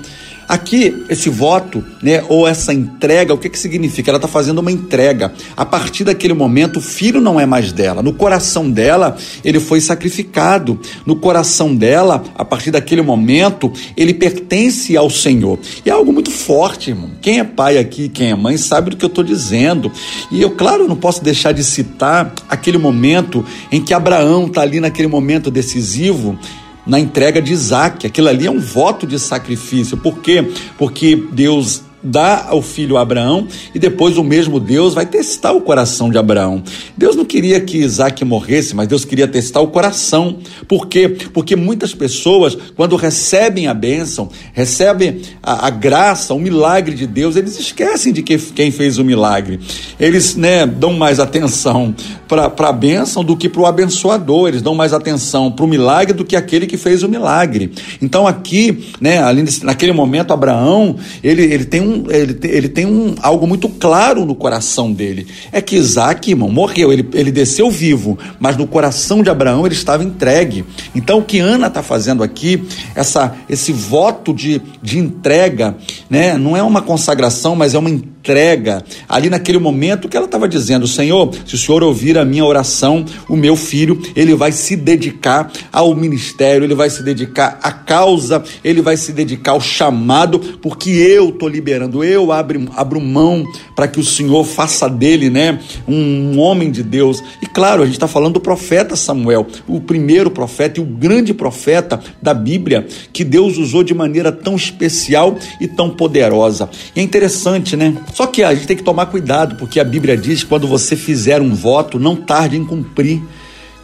Aqui, 0.49 1.05
esse 1.09 1.31
voto, 1.31 1.85
né, 2.03 2.23
ou 2.29 2.47
essa 2.47 2.73
entrega, 2.73 3.33
o 3.33 3.39
que, 3.39 3.49
que 3.49 3.59
significa? 3.59 4.11
Ela 4.11 4.19
está 4.19 4.29
fazendo 4.29 4.59
uma 4.59 4.71
entrega. 4.71 5.33
A 5.57 5.65
partir 5.65 6.05
daquele 6.05 6.35
momento, 6.35 6.79
o 6.79 6.83
filho 6.83 7.21
não 7.21 7.41
é 7.41 7.47
mais 7.47 7.73
dela. 7.73 8.03
No 8.03 8.13
coração 8.13 8.71
dela, 8.71 9.17
ele 9.45 9.59
foi 9.59 9.81
sacrificado. 9.81 10.79
No 11.07 11.17
coração 11.17 11.75
dela, 11.75 12.23
a 12.35 12.45
partir 12.45 12.71
daquele 12.71 13.03
momento, 13.03 13.73
ele 13.97 14.13
pertence 14.13 14.97
ao 14.97 15.09
Senhor. 15.09 15.59
E 15.85 15.91
é 15.91 15.93
algo 15.93 16.13
muito 16.13 16.31
forte, 16.31 16.91
irmão. 16.91 17.11
Quem 17.21 17.39
é 17.39 17.45
pai 17.45 17.79
aqui, 17.79 18.09
quem 18.09 18.31
é 18.31 18.35
mãe, 18.35 18.57
sabe 18.57 18.91
do 18.91 18.97
que 18.97 19.05
eu 19.05 19.09
estou 19.09 19.25
dizendo. 19.25 19.91
E 20.31 20.43
eu, 20.43 20.51
claro, 20.51 20.87
não 20.87 20.97
posso 20.97 21.23
deixar 21.23 21.53
de 21.53 21.65
citar 21.65 22.33
aquele 22.49 22.79
momento 22.79 23.45
em 23.73 23.81
que 23.81 23.95
Abraão 23.95 24.47
está 24.47 24.63
ali 24.63 24.81
naquele 24.81 25.09
momento 25.09 25.51
decisivo 25.51 26.39
na 26.87 26.99
entrega 27.01 27.41
de 27.41 27.53
Isaac. 27.53 28.07
Aquilo 28.07 28.29
ali 28.29 28.47
é 28.47 28.51
um 28.51 28.61
voto 28.61 29.07
de 29.07 29.19
sacrifício. 29.19 29.97
Por 29.97 30.19
quê? 30.19 30.53
Porque 30.77 31.17
Deus 31.33 31.83
dá 32.05 32.47
ao 32.49 32.61
filho 32.61 32.97
Abraão 32.97 33.49
e 33.75 33.79
depois 33.79 34.19
o 34.19 34.23
mesmo 34.23 34.61
Deus 34.61 34.95
vai 34.95 35.07
testar 35.07 35.53
o 35.53 35.61
coração 35.61 36.11
de 36.11 36.19
Abraão. 36.19 36.63
Deus 36.97 37.17
não 37.17 37.25
queria 37.25 37.61
que 37.61 37.79
Isaac 37.79 38.25
morresse, 38.25 38.77
mas 38.77 38.87
Deus 38.87 39.05
queria 39.05 39.27
testar 39.27 39.61
o 39.61 39.69
coração. 39.69 40.39
Por 40.69 40.87
quê? 40.87 41.09
Porque 41.09 41.57
muitas 41.57 41.95
pessoas, 41.95 42.57
quando 42.77 42.97
recebem 42.97 43.67
a 43.67 43.75
bênção, 43.75 44.29
recebem 44.53 45.23
a, 45.43 45.67
a 45.67 45.71
graça, 45.71 46.35
o 46.35 46.39
milagre 46.39 46.95
de 46.95 47.07
Deus, 47.07 47.37
eles 47.37 47.59
esquecem 47.59 48.13
de 48.13 48.23
que, 48.23 48.37
quem 48.37 48.71
fez 48.71 48.99
o 48.99 49.05
milagre. 49.05 49.59
Eles 49.99 50.37
né, 50.37 50.67
dão 50.67 50.93
mais 50.93 51.19
atenção 51.19 51.95
para 52.29 52.53
a 52.69 52.73
bênção 52.73 53.25
do 53.25 53.37
que 53.37 53.49
para 53.49 53.63
o 53.63 53.67
abençoador, 53.67 54.49
eles 54.49 54.63
dão 54.63 54.75
mais 54.75 54.93
atenção 54.93 55.51
para 55.51 55.65
o 55.65 55.69
milagre 55.69 56.13
do 56.13 56.25
que 56.25 56.37
aquele 56.37 56.67
que 56.67 56.77
fez 56.77 57.03
o 57.03 57.09
milagre. 57.09 57.73
Então 58.03 58.27
aqui, 58.27 58.87
né, 59.01 59.23
ali 59.23 59.45
naquele 59.63 59.93
momento, 59.93 60.33
Abraão, 60.33 60.97
ele, 61.23 61.43
ele 61.43 61.65
tem 61.65 61.81
um 61.81 61.94
ele, 62.09 62.39
ele 62.43 62.69
tem 62.69 62.87
um, 62.87 63.15
algo 63.21 63.47
muito 63.47 63.69
claro 63.69 64.25
no 64.25 64.35
coração 64.35 64.93
dele. 64.93 65.27
É 65.53 65.61
que 65.61 65.77
Isaac, 65.77 66.31
irmão, 66.31 66.51
morreu, 66.51 66.93
ele, 66.93 67.09
ele 67.13 67.31
desceu 67.31 67.71
vivo, 67.71 68.19
mas 68.39 68.57
no 68.57 68.67
coração 68.67 69.23
de 69.23 69.31
Abraão 69.31 69.67
ele 69.67 69.75
estava 69.75 70.05
entregue. 70.05 70.65
Então 70.95 71.19
o 71.19 71.25
que 71.25 71.39
Ana 71.39 71.67
está 71.67 71.83
fazendo 71.83 72.23
aqui, 72.23 72.63
essa, 72.95 73.35
esse 73.49 73.73
voto 73.73 74.33
de, 74.33 74.61
de 74.83 74.99
entrega, 74.99 75.77
né, 76.09 76.37
não 76.39 76.57
é 76.57 76.63
uma 76.63 76.83
consagração, 76.83 77.55
mas 77.55 77.75
é 77.75 77.79
uma 77.79 77.91
entrega 77.91 78.14
entrega 78.25 78.83
ali 79.07 79.29
naquele 79.29 79.59
momento 79.59 80.09
que 80.09 80.17
ela 80.17 80.25
estava 80.25 80.49
dizendo: 80.49 80.89
Senhor, 80.89 81.31
se 81.45 81.55
o 81.55 81.59
Senhor 81.59 81.83
ouvir 81.83 82.17
a 82.17 82.25
minha 82.25 82.45
oração, 82.45 83.05
o 83.29 83.37
meu 83.37 83.55
filho, 83.55 84.01
ele 84.17 84.35
vai 84.35 84.51
se 84.51 84.75
dedicar 84.77 85.53
ao 85.71 85.95
ministério, 85.95 86.65
ele 86.65 86.75
vai 86.75 86.89
se 86.89 87.03
dedicar 87.03 87.59
à 87.63 87.71
causa, 87.71 88.43
ele 88.65 88.81
vai 88.81 88.97
se 88.97 89.13
dedicar 89.13 89.53
ao 89.53 89.61
chamado, 89.61 90.39
porque 90.63 90.91
eu 90.91 91.29
estou 91.29 91.49
liberando, 91.49 92.03
eu 92.03 92.33
abro, 92.33 92.67
abro 92.75 92.99
mão 92.99 93.45
para 93.77 93.87
que 93.87 94.01
o 94.01 94.05
Senhor 94.05 94.43
faça 94.45 94.89
dele, 94.89 95.29
né, 95.29 95.59
um 95.87 96.39
homem 96.39 96.71
de 96.71 96.83
Deus. 96.83 97.23
E 97.43 97.47
claro, 97.47 97.83
a 97.83 97.85
gente 97.85 97.97
está 97.97 98.09
falando 98.09 98.35
do 98.35 98.41
profeta 98.41 98.97
Samuel, 98.97 99.47
o 99.69 99.81
primeiro 99.81 100.31
profeta 100.31 100.81
e 100.81 100.83
o 100.83 100.87
grande 100.87 101.35
profeta 101.35 102.01
da 102.23 102.33
Bíblia, 102.33 102.87
que 103.13 103.23
Deus 103.23 103.59
usou 103.59 103.83
de 103.83 103.93
maneira 103.93 104.33
tão 104.33 104.57
especial 104.57 105.37
e 105.61 105.69
tão 105.69 105.91
poderosa. 105.91 106.71
E 106.97 107.01
é 107.01 107.03
interessante, 107.03 107.77
né? 107.77 107.95
Só 108.15 108.29
que 108.29 108.45
a 108.45 108.55
gente 108.55 108.69
tem 108.69 108.77
que 108.77 108.83
tomar 108.85 109.07
cuidado, 109.07 109.57
porque 109.57 109.81
a 109.81 109.85
Bíblia 109.85 110.17
diz 110.17 110.45
que 110.45 110.49
quando 110.49 110.69
você 110.69 110.95
fizer 110.95 111.43
um 111.43 111.53
voto, 111.53 111.99
não 111.99 112.15
tarde 112.15 112.57
em 112.57 112.65
cumprir. 112.65 113.21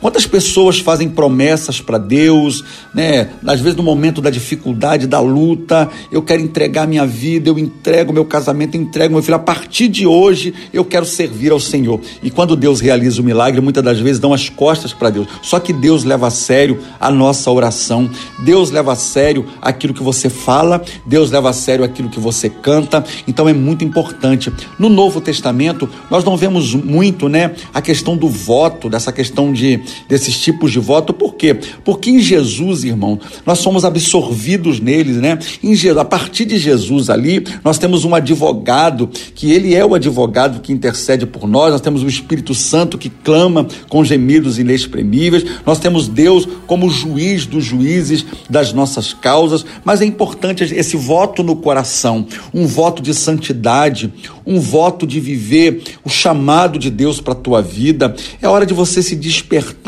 Quantas 0.00 0.26
pessoas 0.26 0.78
fazem 0.78 1.10
promessas 1.10 1.80
para 1.80 1.98
Deus, 1.98 2.64
né? 2.94 3.28
Às 3.46 3.60
vezes 3.60 3.76
no 3.76 3.82
momento 3.82 4.22
da 4.22 4.30
dificuldade, 4.30 5.06
da 5.06 5.20
luta, 5.20 5.90
eu 6.10 6.22
quero 6.22 6.40
entregar 6.40 6.86
minha 6.86 7.06
vida, 7.06 7.50
eu 7.50 7.58
entrego 7.58 8.10
meu 8.10 8.24
casamento, 8.24 8.78
entrego 8.78 9.12
meu 9.12 9.22
filho. 9.22 9.34
A 9.34 9.40
partir 9.40 9.88
de 9.88 10.06
hoje 10.06 10.54
eu 10.72 10.86
quero 10.86 11.04
servir 11.04 11.52
ao 11.52 11.60
Senhor. 11.60 12.00
E 12.22 12.30
quando 12.30 12.56
Deus 12.56 12.80
realiza 12.80 13.20
o 13.20 13.24
milagre, 13.24 13.60
muitas 13.60 13.84
das 13.84 13.98
vezes 13.98 14.18
dão 14.18 14.32
as 14.32 14.48
costas 14.48 14.94
para 14.94 15.10
Deus. 15.10 15.28
Só 15.42 15.60
que 15.60 15.72
Deus 15.72 16.02
leva 16.02 16.28
a 16.28 16.30
sério 16.30 16.78
a 16.98 17.10
nossa 17.10 17.50
oração. 17.50 18.08
Deus 18.38 18.70
leva 18.70 18.92
a 18.92 18.96
sério 18.96 19.44
aquilo 19.60 19.92
que 19.92 20.02
você 20.02 20.30
fala, 20.30 20.82
Deus 21.04 21.30
leva 21.30 21.50
a 21.50 21.52
sério 21.52 21.84
aquilo 21.84 22.08
que 22.08 22.20
você 22.20 22.48
canta. 22.48 23.04
Então 23.28 23.46
é 23.46 23.52
muito 23.52 23.84
importante. 23.84 24.50
No 24.78 24.88
Novo 24.88 25.20
Testamento, 25.20 25.86
nós 26.10 26.24
não 26.24 26.38
vemos 26.38 26.74
muito, 26.74 27.28
né, 27.28 27.52
a 27.74 27.82
questão 27.82 28.16
do 28.16 28.28
voto, 28.28 28.88
dessa 28.88 29.12
questão 29.12 29.52
de 29.52 29.89
desses 30.09 30.38
tipos 30.38 30.72
de 30.72 30.79
voto. 30.79 31.12
Por 31.12 31.35
quê? 31.35 31.59
Porque 31.85 32.11
em 32.11 32.20
Jesus, 32.20 32.85
irmão, 32.85 33.18
nós 33.44 33.59
somos 33.59 33.85
absorvidos 33.85 34.81
neles, 34.81 35.16
né? 35.16 35.38
Em 35.62 35.74
Jesus, 35.74 35.98
a 35.98 36.05
partir 36.05 36.44
de 36.44 36.59
Jesus 36.59 37.11
ali, 37.11 37.44
nós 37.64 37.79
temos 37.79 38.05
um 38.05 38.14
advogado, 38.14 39.09
que 39.35 39.50
ele 39.50 39.74
é 39.74 39.85
o 39.85 39.94
advogado 39.94 40.61
que 40.61 40.72
intercede 40.72 41.26
por 41.26 41.48
nós, 41.48 41.72
nós 41.72 41.81
temos 41.81 42.03
o 42.03 42.09
Espírito 42.09 42.55
Santo 42.55 42.98
que 42.98 43.11
clama 43.11 43.66
com 43.88 44.05
gemidos 44.05 44.59
inexprimíveis, 44.59 45.44
nós 45.66 45.79
temos 45.79 46.09
Deus 46.09 46.46
como 46.66 46.90
juiz 46.90 47.46
dos 47.46 47.64
juízes 47.64 48.24
das 48.48 48.72
nossas 48.72 49.12
causas, 49.12 49.64
mas 49.85 50.00
é 50.00 50.05
importante 50.05 50.64
esse 50.64 50.96
voto 50.96 51.42
no 51.42 51.57
coração, 51.57 52.26
um 52.53 52.66
voto 52.66 53.03
de 53.03 53.14
santidade, 53.14 54.12
um 54.46 54.59
voto 54.59 55.07
de 55.07 55.20
viver 55.20 55.83
o 56.05 56.09
chamado 56.09 56.79
de 56.79 56.90
Deus 56.90 57.20
para 57.20 57.33
a 57.33 57.37
tua 57.37 57.62
vida. 57.62 58.14
É 58.40 58.48
hora 58.48 58.66
de 58.66 58.74
você 58.74 59.03
se 59.03 59.14
despertar, 59.14 59.80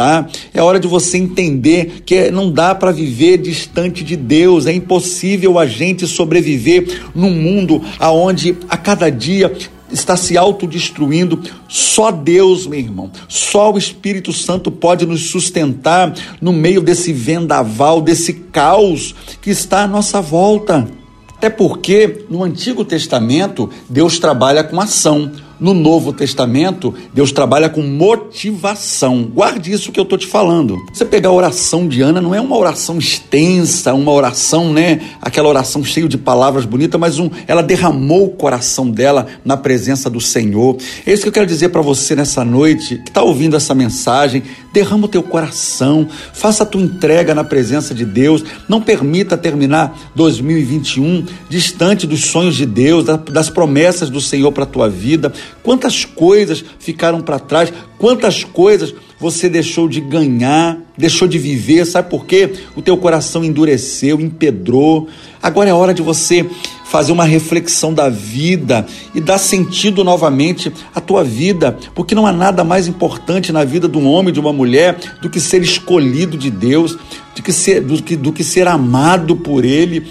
é 0.53 0.63
hora 0.63 0.81
de 0.81 0.89
você 0.89 1.19
entender 1.19 2.03
que 2.05 2.31
não 2.31 2.51
dá 2.51 2.75
para 2.75 2.93
viver 2.93 3.39
distante 3.39 4.03
de 4.03 4.17
Deus, 4.17 4.67
é 4.67 4.73
impossível 4.73 5.59
a 5.59 5.67
gente 5.67 6.07
sobreviver 6.07 7.03
num 7.15 7.31
mundo 7.31 7.83
aonde 7.99 8.57
a 8.69 8.77
cada 8.77 9.11
dia 9.11 9.53
está 9.93 10.17
se 10.17 10.37
autodestruindo. 10.37 11.41
Só 11.69 12.11
Deus, 12.11 12.67
meu 12.67 12.79
irmão, 12.79 13.11
só 13.29 13.73
o 13.73 13.79
Espírito 13.79 14.33
Santo 14.33 14.71
pode 14.71 15.07
nos 15.07 15.31
sustentar 15.31 16.15
no 16.41 16.53
meio 16.53 16.81
desse 16.81 17.13
vendaval, 17.13 18.01
desse 18.01 18.33
caos 18.33 19.15
que 19.41 19.51
está 19.51 19.83
à 19.83 19.89
nossa 19.89 20.21
volta. 20.21 20.89
Até 21.37 21.51
porque 21.51 22.25
no 22.31 22.45
Antigo 22.45 22.85
Testamento 22.85 23.69
Deus 23.89 24.19
trabalha 24.19 24.63
com 24.63 24.81
ação. 24.81 25.33
No 25.63 25.75
Novo 25.75 26.13
Testamento, 26.13 26.93
Deus 27.15 27.31
trabalha 27.31 27.69
com 27.69 27.83
motivação. 27.83 29.23
Guarde 29.33 29.71
isso 29.71 29.93
que 29.93 30.01
eu 30.01 30.03
estou 30.03 30.19
te 30.19 30.27
falando. 30.27 30.77
Você 30.93 31.05
pegar 31.05 31.29
a 31.29 31.33
oração 31.33 31.87
de 31.87 32.03
Ana, 32.03 32.21
não 32.21 32.35
é 32.35 32.41
uma 32.41 32.57
oração 32.57 32.99
extensa, 32.99 33.95
uma 33.95 34.11
oração, 34.11 34.73
né? 34.73 35.01
Aquela 35.23 35.49
oração 35.49 35.85
cheia 35.85 36.09
de 36.09 36.19
palavras 36.19 36.65
bonitas, 36.65 37.01
mas 37.01 37.21
um, 37.21 37.31
ela 37.47 37.63
derramou 37.63 38.25
o 38.25 38.31
coração 38.31 38.91
dela 38.91 39.29
na 39.45 39.57
presença 39.57 40.11
do 40.11 40.21
Senhor. 40.21 40.79
É 41.07 41.13
isso 41.13 41.23
que 41.23 41.29
eu 41.29 41.33
quero 41.33 41.47
dizer 41.47 41.69
para 41.69 41.81
você 41.81 42.17
nessa 42.17 42.45
noite, 42.45 42.97
que 42.97 43.11
está 43.11 43.23
ouvindo 43.23 43.55
essa 43.55 43.73
mensagem. 43.73 44.43
Derrama 44.73 45.05
o 45.05 45.09
teu 45.09 45.23
coração, 45.23 46.09
faça 46.33 46.65
a 46.65 46.67
tua 46.67 46.83
entrega 46.83 47.37
na 47.37 47.45
presença 47.45 47.95
de 47.95 48.05
Deus. 48.05 48.43
Não 48.69 48.83
permita 48.83 49.37
terminar 49.37 50.11
2021 50.17 51.25
distante 51.49 52.05
dos 52.05 52.25
sonhos 52.25 52.57
de 52.57 52.67
Deus, 52.67 53.05
das 53.05 53.49
promessas 53.49 54.11
do 54.11 54.21
Senhor 54.21 54.51
para 54.51 54.65
a 54.65 54.67
tua 54.67 54.89
vida. 54.89 55.33
Quantas 55.63 56.05
coisas 56.05 56.65
ficaram 56.79 57.21
para 57.21 57.39
trás, 57.39 57.73
quantas 57.99 58.45
coisas 58.45 58.95
você 59.19 59.49
deixou 59.49 59.89
de 59.89 60.01
ganhar, 60.01 60.79
deixou 60.99 61.29
de 61.29 61.39
viver, 61.39 61.87
sabe 61.87 62.11
por 62.11 62.27
quê? 62.27 62.53
O 62.75 62.83
teu 62.83 62.97
coração 62.97 63.45
endureceu, 63.45 64.21
empedrou. 64.21 65.09
Agora 65.41 65.71
é 65.71 65.73
hora 65.73 65.95
de 65.95 66.03
você 66.03 66.45
fazer 66.93 67.13
uma 67.13 67.25
reflexão 67.25 67.95
da 67.95 68.09
vida 68.09 68.85
e 69.15 69.21
dar 69.21 69.39
sentido 69.39 70.05
novamente 70.05 70.71
à 70.95 71.01
tua 71.01 71.25
vida, 71.25 71.79
porque 71.95 72.15
não 72.15 72.27
há 72.27 72.33
nada 72.33 72.63
mais 72.65 72.87
importante 72.87 73.53
na 73.53 73.65
vida 73.65 73.89
de 73.89 73.97
um 73.97 74.07
homem, 74.07 74.35
de 74.35 74.41
uma 74.41 74.53
mulher, 74.53 74.99
do 75.23 75.31
que 75.31 75.41
ser 75.41 75.63
escolhido 75.63 76.37
de 76.37 76.51
Deus, 76.51 76.99
do 77.35 77.43
que 77.43 77.53
ser, 77.53 77.81
do 77.81 78.03
que, 78.03 78.15
do 78.15 78.33
que 78.33 78.45
ser 78.45 78.69
amado 78.69 79.37
por 79.37 79.65
Ele 79.65 80.05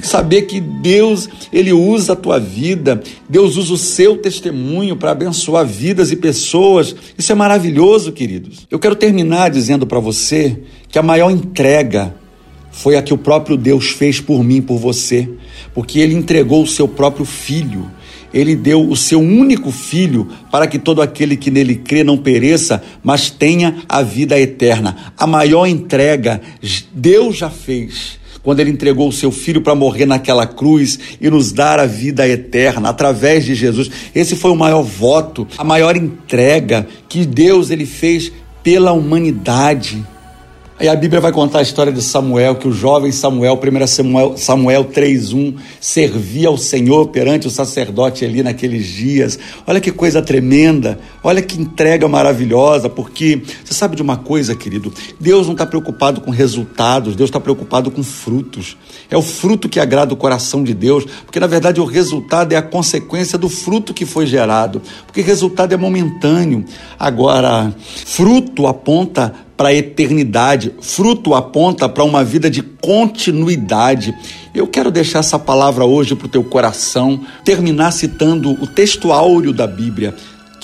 de 0.00 0.06
saber 0.06 0.42
que 0.42 0.60
Deus, 0.60 1.28
ele 1.52 1.72
usa 1.72 2.12
a 2.12 2.16
tua 2.16 2.38
vida, 2.38 3.02
Deus 3.28 3.56
usa 3.56 3.72
o 3.72 3.78
seu 3.78 4.16
testemunho 4.18 4.96
para 4.96 5.12
abençoar 5.12 5.66
vidas 5.66 6.12
e 6.12 6.16
pessoas. 6.16 6.94
Isso 7.16 7.32
é 7.32 7.34
maravilhoso, 7.34 8.12
queridos. 8.12 8.66
Eu 8.70 8.78
quero 8.78 8.94
terminar 8.94 9.50
dizendo 9.50 9.86
para 9.86 9.98
você 9.98 10.58
que 10.88 10.98
a 10.98 11.02
maior 11.02 11.30
entrega 11.30 12.14
foi 12.70 12.96
a 12.96 13.02
que 13.02 13.14
o 13.14 13.18
próprio 13.18 13.56
Deus 13.56 13.88
fez 13.90 14.20
por 14.20 14.44
mim, 14.44 14.60
por 14.60 14.78
você, 14.78 15.28
porque 15.72 15.98
ele 15.98 16.14
entregou 16.14 16.62
o 16.62 16.66
seu 16.66 16.86
próprio 16.86 17.24
filho. 17.24 17.90
Ele 18.34 18.54
deu 18.54 18.86
o 18.86 18.94
seu 18.94 19.18
único 19.18 19.70
filho 19.70 20.28
para 20.50 20.66
que 20.66 20.78
todo 20.78 21.00
aquele 21.00 21.36
que 21.38 21.50
nele 21.50 21.76
crê 21.76 22.04
não 22.04 22.18
pereça, 22.18 22.82
mas 23.02 23.30
tenha 23.30 23.76
a 23.88 24.02
vida 24.02 24.38
eterna. 24.38 25.14
A 25.16 25.26
maior 25.26 25.64
entrega 25.66 26.42
Deus 26.92 27.38
já 27.38 27.48
fez 27.48 28.18
quando 28.46 28.60
ele 28.60 28.70
entregou 28.70 29.08
o 29.08 29.12
seu 29.12 29.32
filho 29.32 29.60
para 29.60 29.74
morrer 29.74 30.06
naquela 30.06 30.46
cruz 30.46 31.00
e 31.20 31.28
nos 31.28 31.50
dar 31.50 31.80
a 31.80 31.84
vida 31.84 32.28
eterna 32.28 32.90
através 32.90 33.44
de 33.44 33.56
Jesus. 33.56 33.90
Esse 34.14 34.36
foi 34.36 34.52
o 34.52 34.56
maior 34.56 34.82
voto, 34.82 35.48
a 35.58 35.64
maior 35.64 35.96
entrega 35.96 36.86
que 37.08 37.26
Deus 37.26 37.70
ele 37.70 37.84
fez 37.84 38.30
pela 38.62 38.92
humanidade. 38.92 40.06
Aí 40.78 40.88
a 40.88 40.94
Bíblia 40.94 41.22
vai 41.22 41.32
contar 41.32 41.60
a 41.60 41.62
história 41.62 41.90
de 41.90 42.02
Samuel, 42.02 42.56
que 42.56 42.68
o 42.68 42.72
jovem 42.72 43.10
Samuel, 43.10 43.58
1 43.58 43.86
Samuel, 43.86 44.36
Samuel 44.36 44.84
3.1, 44.84 45.56
servia 45.80 46.48
ao 46.48 46.58
Senhor 46.58 47.08
perante 47.08 47.46
o 47.46 47.50
sacerdote 47.50 48.26
ali 48.26 48.42
naqueles 48.42 48.84
dias. 48.84 49.38
Olha 49.66 49.80
que 49.80 49.90
coisa 49.90 50.20
tremenda, 50.20 50.98
olha 51.24 51.40
que 51.40 51.58
entrega 51.58 52.06
maravilhosa, 52.06 52.90
porque 52.90 53.40
você 53.64 53.72
sabe 53.72 53.96
de 53.96 54.02
uma 54.02 54.18
coisa, 54.18 54.54
querido? 54.54 54.92
Deus 55.18 55.46
não 55.46 55.54
está 55.54 55.64
preocupado 55.64 56.20
com 56.20 56.30
resultados, 56.30 57.16
Deus 57.16 57.30
está 57.30 57.40
preocupado 57.40 57.90
com 57.90 58.02
frutos. 58.02 58.76
É 59.10 59.16
o 59.16 59.22
fruto 59.22 59.70
que 59.70 59.80
agrada 59.80 60.12
o 60.12 60.16
coração 60.16 60.62
de 60.62 60.74
Deus, 60.74 61.06
porque 61.24 61.40
na 61.40 61.46
verdade 61.46 61.80
o 61.80 61.86
resultado 61.86 62.52
é 62.52 62.56
a 62.56 62.62
consequência 62.62 63.38
do 63.38 63.48
fruto 63.48 63.94
que 63.94 64.04
foi 64.04 64.26
gerado, 64.26 64.82
porque 65.06 65.22
resultado 65.22 65.72
é 65.72 65.76
momentâneo. 65.78 66.66
Agora, 66.98 67.74
fruto 68.04 68.66
aponta 68.66 69.45
para 69.56 69.70
a 69.70 69.74
eternidade. 69.74 70.72
Fruto 70.80 71.34
aponta 71.34 71.88
para 71.88 72.04
uma 72.04 72.22
vida 72.22 72.50
de 72.50 72.62
continuidade. 72.62 74.14
Eu 74.54 74.66
quero 74.66 74.90
deixar 74.90 75.20
essa 75.20 75.38
palavra 75.38 75.84
hoje 75.84 76.14
para 76.14 76.26
o 76.26 76.30
teu 76.30 76.44
coração, 76.44 77.20
terminar 77.44 77.90
citando 77.92 78.50
o 78.50 78.66
texto 78.66 79.12
áureo 79.12 79.52
da 79.52 79.66
Bíblia. 79.66 80.14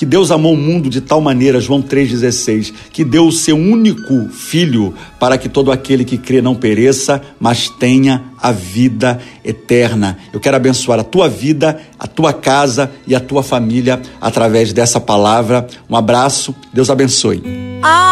Que 0.02 0.07
Deus 0.07 0.33
amou 0.33 0.55
o 0.55 0.57
mundo 0.57 0.90
de 0.90 1.00
tal 1.00 1.20
maneira, 1.20 1.61
João 1.61 1.81
3,16, 1.81 2.72
que 2.90 3.05
deu 3.05 3.26
o 3.26 3.31
seu 3.31 3.57
único 3.57 4.28
filho 4.31 4.94
para 5.20 5.38
que 5.38 5.48
todo 5.48 5.70
aquele 5.70 6.05
que 6.05 6.18
crê 6.18 6.42
não 6.42 6.57
pereça, 6.57 7.22
mas 7.38 7.68
tenha 7.68 8.24
a 8.40 8.50
vida 8.50 9.20
eterna. 9.44 10.18
Eu 10.33 10.40
quero 10.40 10.57
abençoar 10.57 10.98
a 10.98 11.05
tua 11.05 11.28
vida, 11.28 11.81
a 11.98 12.09
tua 12.09 12.33
casa 12.33 12.90
e 13.07 13.14
a 13.14 13.20
tua 13.20 13.44
família 13.44 14.00
através 14.20 14.72
dessa 14.72 14.98
palavra. 14.98 15.68
Um 15.88 15.94
abraço, 15.94 16.52
Deus 16.72 16.90
abençoe. 16.90 17.40
Aleluia! 17.81 18.12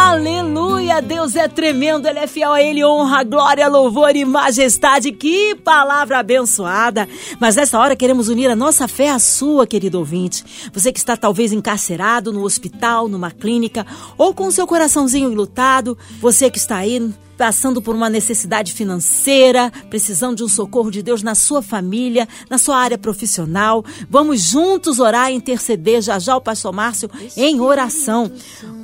Deus 1.00 1.36
é 1.36 1.48
tremendo, 1.48 2.06
Ele 2.06 2.18
é 2.18 2.26
fiel 2.26 2.52
a 2.52 2.62
Ele, 2.62 2.84
honra, 2.84 3.22
glória, 3.24 3.68
louvor 3.68 4.14
e 4.14 4.24
majestade. 4.24 5.12
Que 5.12 5.54
palavra 5.54 6.18
abençoada! 6.18 7.08
Mas 7.38 7.56
nessa 7.56 7.78
hora 7.78 7.96
queremos 7.96 8.28
unir 8.28 8.50
a 8.50 8.56
nossa 8.56 8.86
fé 8.86 9.10
à 9.10 9.18
sua, 9.18 9.66
querido 9.66 9.98
ouvinte. 9.98 10.44
Você 10.72 10.92
que 10.92 10.98
está 10.98 11.16
talvez 11.16 11.52
encarcerado 11.52 12.32
no 12.32 12.42
hospital, 12.42 13.08
numa 13.08 13.30
clínica 13.30 13.86
ou 14.18 14.34
com 14.34 14.50
seu 14.50 14.66
coraçãozinho 14.66 15.32
enlutado, 15.32 15.96
você 16.20 16.50
que 16.50 16.58
está 16.58 16.76
aí 16.76 17.10
passando 17.40 17.80
por 17.80 17.94
uma 17.94 18.10
necessidade 18.10 18.74
financeira, 18.74 19.72
precisando 19.88 20.36
de 20.36 20.44
um 20.44 20.48
socorro 20.48 20.90
de 20.90 21.02
Deus 21.02 21.22
na 21.22 21.34
sua 21.34 21.62
família, 21.62 22.28
na 22.50 22.58
sua 22.58 22.76
área 22.76 22.98
profissional. 22.98 23.82
Vamos 24.10 24.42
juntos 24.42 24.98
orar 24.98 25.32
e 25.32 25.36
interceder 25.36 26.02
já 26.02 26.18
já 26.18 26.36
o 26.36 26.40
pastor 26.42 26.70
Márcio 26.70 27.10
em 27.38 27.58
oração 27.58 28.30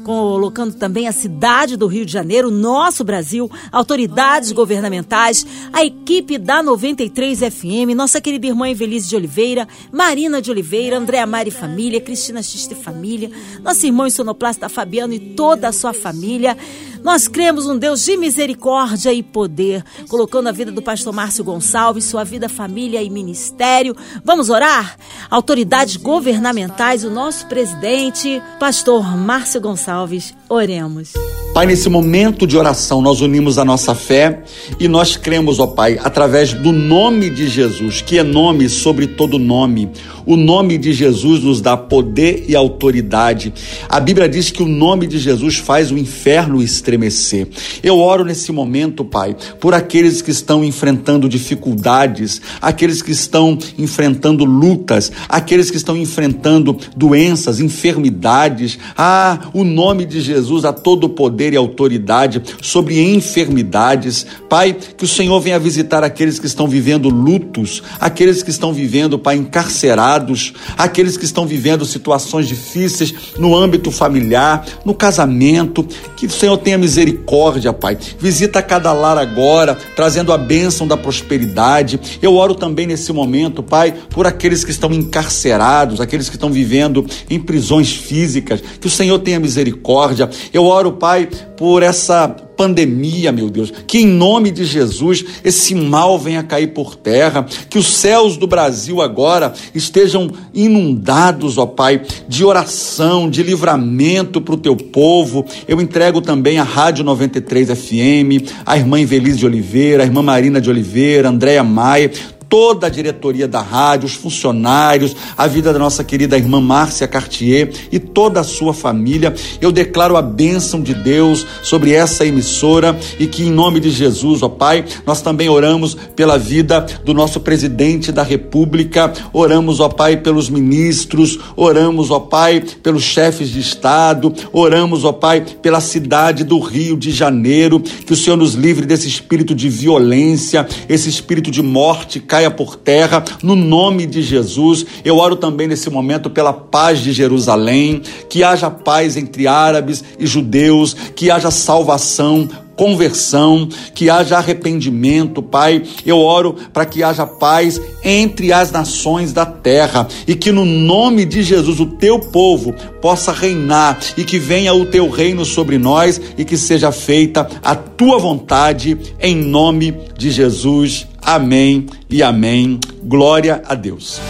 colocando 0.07 0.73
também 0.75 1.09
a 1.09 1.13
cidade 1.13 1.77
do 1.77 1.89
Rio 1.89 2.07
de 2.07 2.13
Janeiro, 2.13 2.49
nosso 2.49 3.03
Brasil, 3.03 3.51
autoridades 3.73 4.53
governamentais, 4.53 5.45
a 5.73 5.85
equipe 5.85 6.39
da 6.39 6.63
93 6.63 7.41
FM, 7.41 7.93
nossa 7.97 8.21
querida 8.21 8.47
irmã 8.47 8.69
Evelise 8.69 9.09
de 9.09 9.17
Oliveira, 9.17 9.67
Marina 9.91 10.41
de 10.41 10.49
Oliveira, 10.49 10.97
Andréa 10.97 11.27
Mari 11.27 11.51
Família, 11.51 12.01
Cristina 12.01 12.41
Xiste 12.41 12.73
Família, 12.77 13.33
nosso 13.65 13.85
irmão 13.85 14.09
sonoplasta 14.09 14.69
Fabiano 14.69 15.13
e 15.13 15.19
toda 15.19 15.67
a 15.67 15.73
sua 15.73 15.93
família. 15.93 16.57
Nós 17.03 17.29
cremos 17.29 17.67
um 17.67 17.79
Deus 17.79 18.05
de 18.05 18.17
misericórdia 18.17 19.13
e 19.13 19.23
poder, 19.23 19.85
colocando 20.09 20.49
a 20.49 20.53
vida 20.53 20.73
do 20.73 20.83
pastor 20.83 21.13
Márcio 21.13 21.45
Gonçalves, 21.45 22.05
sua 22.05 22.25
vida, 22.25 22.49
família 22.49 23.03
e 23.03 23.11
ministério. 23.11 23.97
Vamos 24.25 24.51
orar? 24.51 24.97
Autoridades 25.31 25.97
governamentais, 25.97 27.05
o 27.05 27.11
nosso 27.11 27.47
presidente, 27.47 28.43
pastor 28.59 29.17
Márcio 29.17 29.61
Gonçalves, 29.61 30.35
oremos. 30.49 31.13
Pai, 31.57 31.65
nesse 31.65 31.89
momento 31.89 32.47
de 32.47 32.55
oração, 32.55 33.01
nós 33.01 33.23
unimos 33.23 33.57
a 33.57 33.65
nossa 33.65 33.95
fé 33.95 34.43
e 34.79 34.87
nós 34.87 35.17
cremos, 35.17 35.59
ó 35.59 35.67
Pai, 35.67 35.99
através 36.05 36.53
do 36.53 36.71
nome 36.71 37.31
de 37.31 37.49
Jesus, 37.49 38.03
que 38.03 38.19
é 38.19 38.23
nome 38.23 38.69
sobre 38.69 39.07
todo 39.07 39.39
nome. 39.39 39.89
O 40.27 40.37
nome 40.37 40.77
de 40.77 40.93
Jesus 40.93 41.43
nos 41.43 41.63
dá 41.63 41.75
poder 41.75 42.45
e 42.47 42.55
autoridade. 42.55 43.55
A 43.89 43.99
Bíblia 44.01 44.29
diz 44.29 44.51
que 44.51 44.63
o 44.63 44.69
nome 44.69 45.07
de 45.07 45.19
Jesus 45.19 45.57
faz 45.57 45.91
o 45.91 45.97
inferno 45.97 46.61
estremecer. 46.61 47.49
Eu 47.83 48.01
oro 48.01 48.25
nesse 48.25 48.53
momento, 48.53 49.05
Pai, 49.05 49.35
por 49.61 49.73
aqueles 49.73 50.21
que 50.21 50.33
estão 50.33 50.63
enfrentando 50.65 51.27
dificuldades, 51.27 52.43
aqueles 52.61 53.01
que 53.01 53.13
estão 53.13 53.57
enfrentando 53.79 54.45
lutas, 54.45 55.11
aqueles 55.29 55.71
que 55.71 55.77
estão 55.77 55.97
enfrentando 55.97 56.77
doenças, 56.95 57.61
enfermidades. 57.61 58.79
Ah, 58.95 59.49
o 59.55 59.65
nome 59.65 60.05
de 60.05 60.21
Jesus 60.21 60.67
a 60.67 60.73
todo 60.73 61.09
poder 61.09 61.46
poder 61.47 61.53
e 61.53 61.57
autoridade 61.57 62.43
sobre 62.61 63.01
enfermidades. 63.01 64.27
Pai, 64.49 64.77
que 64.97 65.05
o 65.05 65.09
Senhor 65.09 65.39
venha 65.41 65.59
visitar 65.59 66.03
aqueles 66.03 66.39
que 66.39 66.47
estão 66.47 66.67
vivendo 66.67 67.09
lutos, 67.09 67.83
aqueles 68.01 68.43
que 68.43 68.51
estão 68.51 68.73
vivendo, 68.73 69.19
Pai, 69.19 69.37
encarcerados, 69.37 70.53
aqueles 70.77 71.17
que 71.17 71.25
estão 71.25 71.47
vivendo 71.47 71.85
situações 71.85 72.49
difíceis 72.49 73.15
no 73.39 73.57
âmbito 73.57 73.91
familiar, 73.91 74.67
no 74.85 74.95
casamento. 74.95 75.87
Que 76.17 76.27
o 76.27 76.31
Senhor 76.31 76.57
tenha 76.59 76.79
misericórdia, 76.79 77.73
Pai. 77.73 77.97
Visita 78.19 78.63
cada 78.63 78.93
lar 78.93 79.19
agora, 79.19 79.77
trazendo 79.95 80.33
a 80.33 80.39
bênção 80.39 80.87
da 80.87 80.97
prosperidade. 80.97 82.01
Eu 82.21 82.35
oro 82.35 82.55
também 82.55 82.87
nesse 82.87 83.13
momento, 83.13 83.63
Pai, 83.63 83.95
por 84.11 84.27
aqueles 84.27 84.65
que 84.65 84.71
estão 84.71 84.93
encarcerados, 84.93 86.01
aqueles 86.01 86.29
que 86.29 86.37
estão 86.37 86.51
vivendo 86.51 87.07
em 87.29 87.39
prisões 87.39 87.93
físicas. 87.93 88.63
Que 88.81 88.87
o 88.87 88.91
Senhor 88.91 89.19
tenha 89.21 89.39
misericórdia. 89.39 90.29
Eu 90.53 90.65
oro, 90.65 90.93
Pai, 90.93 91.29
por 91.57 91.83
essa 91.83 92.29
pandemia, 92.57 93.31
meu 93.31 93.51
Deus. 93.51 93.73
Que 93.87 93.99
em 93.99 94.07
nome 94.07 94.51
de 94.51 94.65
Jesus 94.65 95.25
esse 95.45 95.75
mal 95.75 96.19
venha 96.19 96.43
cair 96.43 96.69
por 96.69 96.97
terra, 96.97 97.47
que 97.69 97.79
os 97.79 97.95
céus 97.95 98.37
do 98.37 98.47
Brasil 98.47 99.01
agora 99.03 99.53
estejam 99.75 100.31
inundados, 100.55 101.59
ó 101.59 101.67
Pai, 101.67 102.03
de 102.29 102.45
oração, 102.45 103.29
de 103.29 103.43
livramento 103.43 104.41
para 104.41 104.55
o 104.55 104.59
teu 104.59 104.77
povo. 104.77 105.45
Eu 105.69 105.81
entrego 105.81 106.21
também 106.21 106.59
a 106.59 106.65
Rádio 106.65 107.05
93 107.05 107.69
FM, 107.71 108.51
a 108.65 108.77
irmã 108.77 108.99
Invelise 108.99 109.39
de 109.39 109.47
Oliveira, 109.47 110.03
a 110.03 110.07
irmã 110.07 110.23
Marina 110.23 110.61
de 110.61 110.71
Oliveira, 110.71 111.29
Andréia 111.29 111.63
Maia, 111.63 112.11
toda 112.49 112.87
a 112.87 112.91
diretoria 112.91 113.49
da 113.49 113.61
rádio, 113.61 114.07
os 114.07 114.15
funcionários, 114.15 115.15
a 115.37 115.47
vida 115.47 115.73
da 115.73 115.79
nossa 115.79 116.05
querida 116.05 116.37
irmã 116.37 116.61
Márcia 116.61 117.09
Cartier 117.09 117.73
e 117.91 117.99
toda 117.99 118.41
a 118.41 118.45
sua 118.45 118.73
família. 118.73 119.35
Eu 119.61 119.73
declaro 119.73 120.17
a 120.17 120.23
bênção 120.23 120.81
de 120.81 120.95
Deus 120.95 121.47
sobre 121.63 121.93
essa 121.93 122.25
emissora 122.25 122.99
e 123.19 123.27
que, 123.27 123.43
em 123.43 123.51
nome 123.51 123.81
de 123.81 123.91
Jesus, 123.91 124.43
ó 124.43 124.49
Pai, 124.49 124.85
nós 125.05 125.21
também 125.21 125.49
oramos 125.49 125.97
pela 126.15 126.39
vida 126.39 126.87
do 127.05 127.13
nosso 127.13 127.41
presidente 127.41 128.13
da 128.13 128.23
República, 128.23 129.13
oramos, 129.33 129.81
ó 129.81 129.89
Pai, 129.89 130.17
pelos 130.17 130.49
ministros, 130.49 131.39
oramos, 131.57 132.11
ó 132.11 132.21
Pai, 132.21 132.63
pelos 132.83 133.03
chefes 133.03 133.51
de 133.51 133.61
Estado, 133.61 134.33
oramos, 134.53 135.05
ó 135.05 135.13
Pai, 135.13 135.45
pela 135.63 135.81
cidade 135.81 136.45
do 136.45 136.59
Rio 136.59 136.97
de 136.97 137.11
Janeiro, 137.11 137.81
que 137.81 138.13
o 138.13 138.17
Senhor 138.17 138.37
nos 138.37 138.55
livre 138.55 138.87
desse 138.87 139.09
espírito 139.09 139.55
de 139.55 139.69
violência, 139.69 140.67
esse 140.89 141.09
espírito 141.09 141.51
de 141.51 141.63
morte, 141.63 142.21
caia 142.37 142.51
por 142.51 142.77
terra, 142.77 143.25
no 143.43 143.57
nome 143.57 144.05
de 144.05 144.21
Jesus. 144.21 144.85
Eu 145.03 145.17
oro 145.17 145.37
também 145.37 145.67
nesse 145.67 145.89
momento 145.89 146.29
pela 146.29 146.53
paz 146.53 146.99
de 146.99 147.11
Jerusalém, 147.11 148.03
que 148.29 148.45
haja 148.45 148.71
paz 148.71 149.17
entre 149.17 149.47
árabes 149.47 150.05
e 150.19 150.27
judeus, 150.27 150.95
que 151.15 151.31
haja 151.31 151.51
salvação, 151.51 152.47
conversão, 152.77 153.69
que 153.95 154.11
haja 154.11 154.37
arrependimento, 154.37 155.43
Pai. 155.43 155.83
Eu 156.05 156.19
oro 156.19 156.57
para 156.73 156.85
que 156.85 157.03
haja 157.03 157.27
paz 157.27 157.81
entre 158.05 158.53
as 158.53 158.71
nações 158.71 159.33
da 159.33 159.47
terra 159.47 160.07
e 160.27 160.35
que 160.35 160.53
no 160.53 160.65
nome 160.65 161.25
de 161.25 161.43
Jesus 161.43 161.81
o 161.81 161.87
teu 161.87 162.19
povo 162.19 162.75
possa 163.01 163.33
reinar 163.33 163.99
e 164.17 164.25
que 164.25 164.39
venha 164.39 164.75
o 164.75 164.87
teu 164.87 165.09
reino 165.09 165.45
sobre 165.45 165.79
nós 165.79 166.21
e 166.37 166.45
que 166.45 166.57
seja 166.57 166.93
feita 166.93 167.49
a 167.63 167.75
tua 167.75 168.19
vontade 168.19 168.97
em 169.21 169.37
nome 169.37 169.95
de 170.17 170.31
Jesus. 170.31 171.07
Amém 171.23 171.87
e 172.09 172.23
amém. 172.23 172.79
Glória 173.03 173.63
a 173.67 173.75
Deus. 173.75 174.21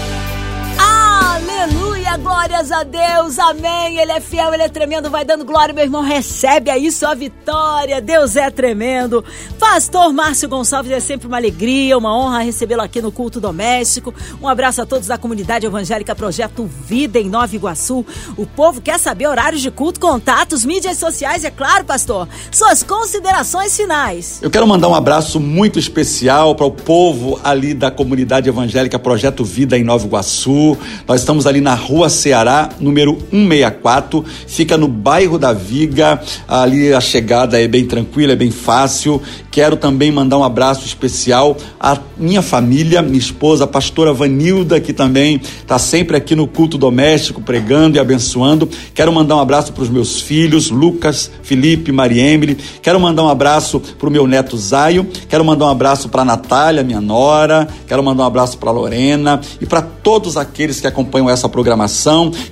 Glórias 2.19 2.73
a 2.73 2.83
Deus, 2.83 3.39
amém. 3.39 3.99
Ele 3.99 4.11
é 4.11 4.21
fiel, 4.21 4.53
ele 4.55 4.63
é 4.63 4.69
tremendo. 4.69 5.11
Vai 5.11 5.25
dando 5.25 5.45
glória, 5.45 5.75
meu 5.75 5.85
irmão. 5.85 6.03
Recebe 6.03 6.71
aí 6.71 6.91
sua 6.91 7.15
vitória. 7.15 8.01
Deus 8.01 8.37
é 8.37 8.51
tremendo. 8.51 9.25
Pastor 9.59 10.13
Márcio 10.13 10.49
Gonçalves, 10.49 10.93
é 10.93 11.01
sempre 11.01 11.27
uma 11.27 11.37
alegria, 11.37 11.97
uma 11.99 12.17
honra 12.17 12.39
recebê-lo 12.39 12.81
aqui 12.81 13.03
no 13.03 13.13
culto 13.13 13.41
doméstico. 13.41 14.15
Um 14.41 14.49
abraço 14.49 14.81
a 14.81 14.87
todos 14.87 15.09
da 15.09 15.19
comunidade 15.19 15.67
evangélica 15.67 16.15
Projeto 16.15 16.65
Vida 16.65 17.19
em 17.19 17.29
Nova 17.29 17.55
Iguaçu. 17.55 18.05
O 18.37 18.47
povo 18.47 18.81
quer 18.81 18.99
saber 18.99 19.27
horários 19.27 19.61
de 19.61 19.71
culto, 19.71 20.01
contatos, 20.01 20.65
mídias 20.65 20.97
sociais, 20.97 21.45
é 21.45 21.51
claro, 21.51 21.85
pastor. 21.85 22.29
Suas 22.51 22.83
considerações 22.83 23.77
finais. 23.77 24.39
Eu 24.41 24.51
quero 24.51 24.67
mandar 24.67 24.89
um 24.89 24.95
abraço 24.95 25.39
muito 25.39 25.79
especial 25.79 26.55
para 26.55 26.67
o 26.67 26.71
povo 26.71 27.39
ali 27.45 27.75
da 27.75 27.91
comunidade 27.91 28.49
evangélica 28.49 28.99
Projeto 28.99 29.45
Vida 29.45 29.77
em 29.77 29.85
Nova 29.85 30.07
Iguaçu. 30.07 30.79
Nós 31.07 31.21
estamos 31.21 31.47
ali 31.47 31.61
na 31.61 31.75
rua 31.75 32.06
Ceará, 32.09 32.71
número 32.81 33.19
164, 33.31 34.25
fica 34.47 34.77
no 34.77 34.89
bairro 34.89 35.39
da 35.39 35.53
Viga. 35.53 36.21
Ali 36.47 36.93
a 36.93 37.01
chegada 37.01 37.61
é 37.61 37.67
bem 37.67 37.85
tranquila, 37.85 38.33
é 38.33 38.37
bem 38.37 38.51
fácil. 38.51 39.21
Quero 39.51 39.77
também 39.77 40.13
mandar 40.13 40.37
um 40.37 40.45
abraço 40.45 40.85
especial 40.85 41.57
à 41.81 41.99
minha 42.19 42.43
família, 42.43 43.01
minha 43.01 43.19
esposa, 43.19 43.65
a 43.65 43.67
pastora 43.67 44.13
Vanilda, 44.13 44.79
que 44.81 44.93
também 44.93 45.41
está 45.61 45.79
sempre 45.79 46.17
aqui 46.17 46.35
no 46.35 46.47
culto 46.47 46.77
doméstico, 46.77 47.41
pregando 47.41 47.97
e 47.97 48.01
abençoando. 48.01 48.69
Quero 48.95 49.11
mandar 49.13 49.37
um 49.37 49.41
abraço 49.41 49.73
para 49.73 49.83
os 49.83 49.89
meus 49.89 50.21
filhos, 50.21 50.71
Lucas, 50.71 51.31
Felipe, 51.43 51.91
Maria 51.91 52.23
Emily. 52.23 52.59
Quero 52.83 53.01
mandar 53.01 53.25
um 53.25 53.29
abraço 53.29 53.81
para 53.81 54.09
o 54.09 54.13
meu 54.13 54.27
neto 54.27 54.59
Zaio. 54.59 55.07
Quero 55.29 55.45
mandar 55.45 55.65
um 55.65 55.71
abraço 55.71 56.11
para 56.11 56.21
a 56.21 56.25
Natália, 56.25 56.85
minha 56.85 57.01
nora. 57.01 57.67
Quero 57.89 58.03
mandar 58.03 58.25
um 58.25 58.27
abraço 58.27 58.59
para 58.59 58.71
Lorena 58.71 59.41
e 59.59 59.65
para 59.65 59.81
todos 59.81 60.37
aqueles 60.37 60.81
que 60.81 60.87
acompanham 60.87 61.31
essa 61.31 61.49
programação 61.49 61.96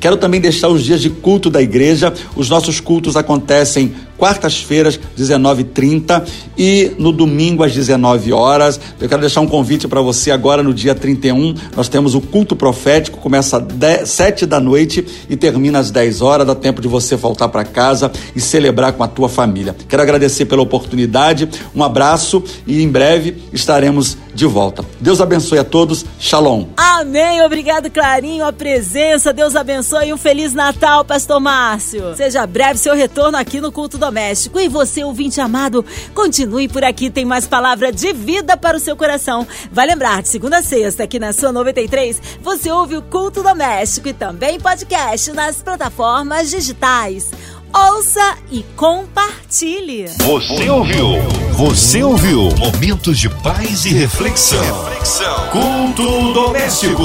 Quero 0.01 0.17
também 0.17 0.41
deixar 0.41 0.69
os 0.69 0.83
dias 0.83 1.01
de 1.01 1.11
culto 1.11 1.51
da 1.51 1.61
igreja. 1.61 2.13
Os 2.35 2.49
nossos 2.49 2.81
cultos 2.81 3.17
acontecem 3.17 3.95
quartas-feiras, 4.17 4.99
19h30 5.19 6.27
e 6.57 6.93
no 6.99 7.13
domingo 7.13 7.63
às 7.63 7.73
19 7.73 8.33
horas. 8.33 8.81
Eu 9.01 9.09
quero 9.09 9.21
deixar 9.21 9.41
um 9.41 9.47
convite 9.47 9.89
para 9.89 10.01
você 10.01 10.31
agora 10.31 10.63
no 10.63 10.73
dia 10.73 10.95
31. 10.95 11.55
Nós 11.77 11.89
temos 11.89 12.15
o 12.15 12.21
culto 12.21 12.57
profético, 12.57 13.19
começa 13.19 13.59
às 14.03 14.11
7 14.11 14.47
da 14.47 14.61
noite 14.61 15.05
e 15.29 15.37
termina 15.37 15.79
às 15.79 15.91
10 15.91 16.21
horas. 16.21 16.47
Dá 16.47 16.55
tempo 16.55 16.81
de 16.81 16.89
você 16.89 17.17
voltar 17.17 17.49
para 17.49 17.65
casa 17.65 18.11
e 18.35 18.41
celebrar 18.41 18.93
com 18.93 19.03
a 19.03 19.09
tua 19.09 19.29
família. 19.29 19.75
Quero 19.89 20.03
agradecer 20.03 20.47
pela 20.47 20.63
oportunidade, 20.63 21.49
um 21.75 21.83
abraço 21.83 22.43
e 22.67 22.83
em 22.83 22.89
breve 22.89 23.43
estaremos 23.53 24.17
de 24.35 24.47
volta. 24.47 24.85
Deus 25.01 25.21
abençoe 25.21 25.59
a 25.59 25.65
todos. 25.65 26.05
Shalom. 26.19 26.67
Amém. 26.77 27.43
Obrigado, 27.43 27.91
Clarinho, 27.91 28.45
a 28.45 28.53
presença. 28.53 29.33
Deus 29.33 29.55
abençoe 29.55 30.09
e 30.09 30.13
um 30.13 30.17
feliz 30.17 30.53
Natal, 30.53 31.05
Pastor 31.05 31.41
Márcio. 31.41 32.17
Seja 32.17 32.47
breve 32.47 32.79
seu 32.79 32.95
retorno 32.95 33.39
aqui 33.39 33.61
no 33.61 33.71
culto 33.71 33.97
doméstico. 34.05 34.61
E 34.61 34.69
você, 34.69 35.03
ouvinte 35.03 35.41
amado, 35.41 35.85
continue 36.15 36.69
por 36.69 36.85
aqui, 36.85 37.11
tem 37.11 37.25
mais 37.25 37.47
palavra 37.47 37.91
de 37.91 38.13
vida 38.13 38.57
para 38.57 38.77
o 38.77 38.81
seu 38.81 38.97
coração. 38.97 39.47
Vai 39.73 39.87
lembrar, 39.87 40.23
de 40.23 40.29
segunda 40.29 40.59
a 40.59 40.63
sexta, 40.63 41.05
aqui 41.05 41.19
na 41.19 41.33
sua 41.33 41.53
93, 41.53 42.21
você 42.43 42.71
ouve 42.71 42.97
o 42.97 43.03
culto 43.03 43.43
doméstico 43.43 44.09
e 44.09 44.13
também 44.13 44.61
podcast 44.61 45.33
nas 45.33 45.63
plataformas 45.63 46.51
digitais. 46.51 47.31
Ouça 47.73 48.39
e 48.53 48.63
compartilhe. 48.77 50.07
Você 50.07 50.71
ouviu? 50.71 51.09
Você 51.55 52.05
ouviu? 52.05 52.49
Momentos 52.57 53.19
de 53.19 53.29
paz 53.29 53.85
e 53.85 53.89
reflexão. 53.93 54.63
reflexão. 54.85 55.49
Culto 55.51 56.33
doméstico. 56.33 57.03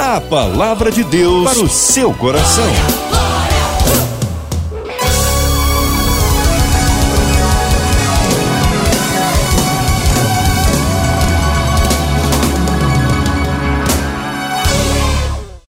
A 0.00 0.18
palavra 0.18 0.90
de 0.90 1.04
Deus 1.04 1.44
para 1.52 1.62
o 1.62 1.68
seu 1.68 2.14
coração. 2.14 3.27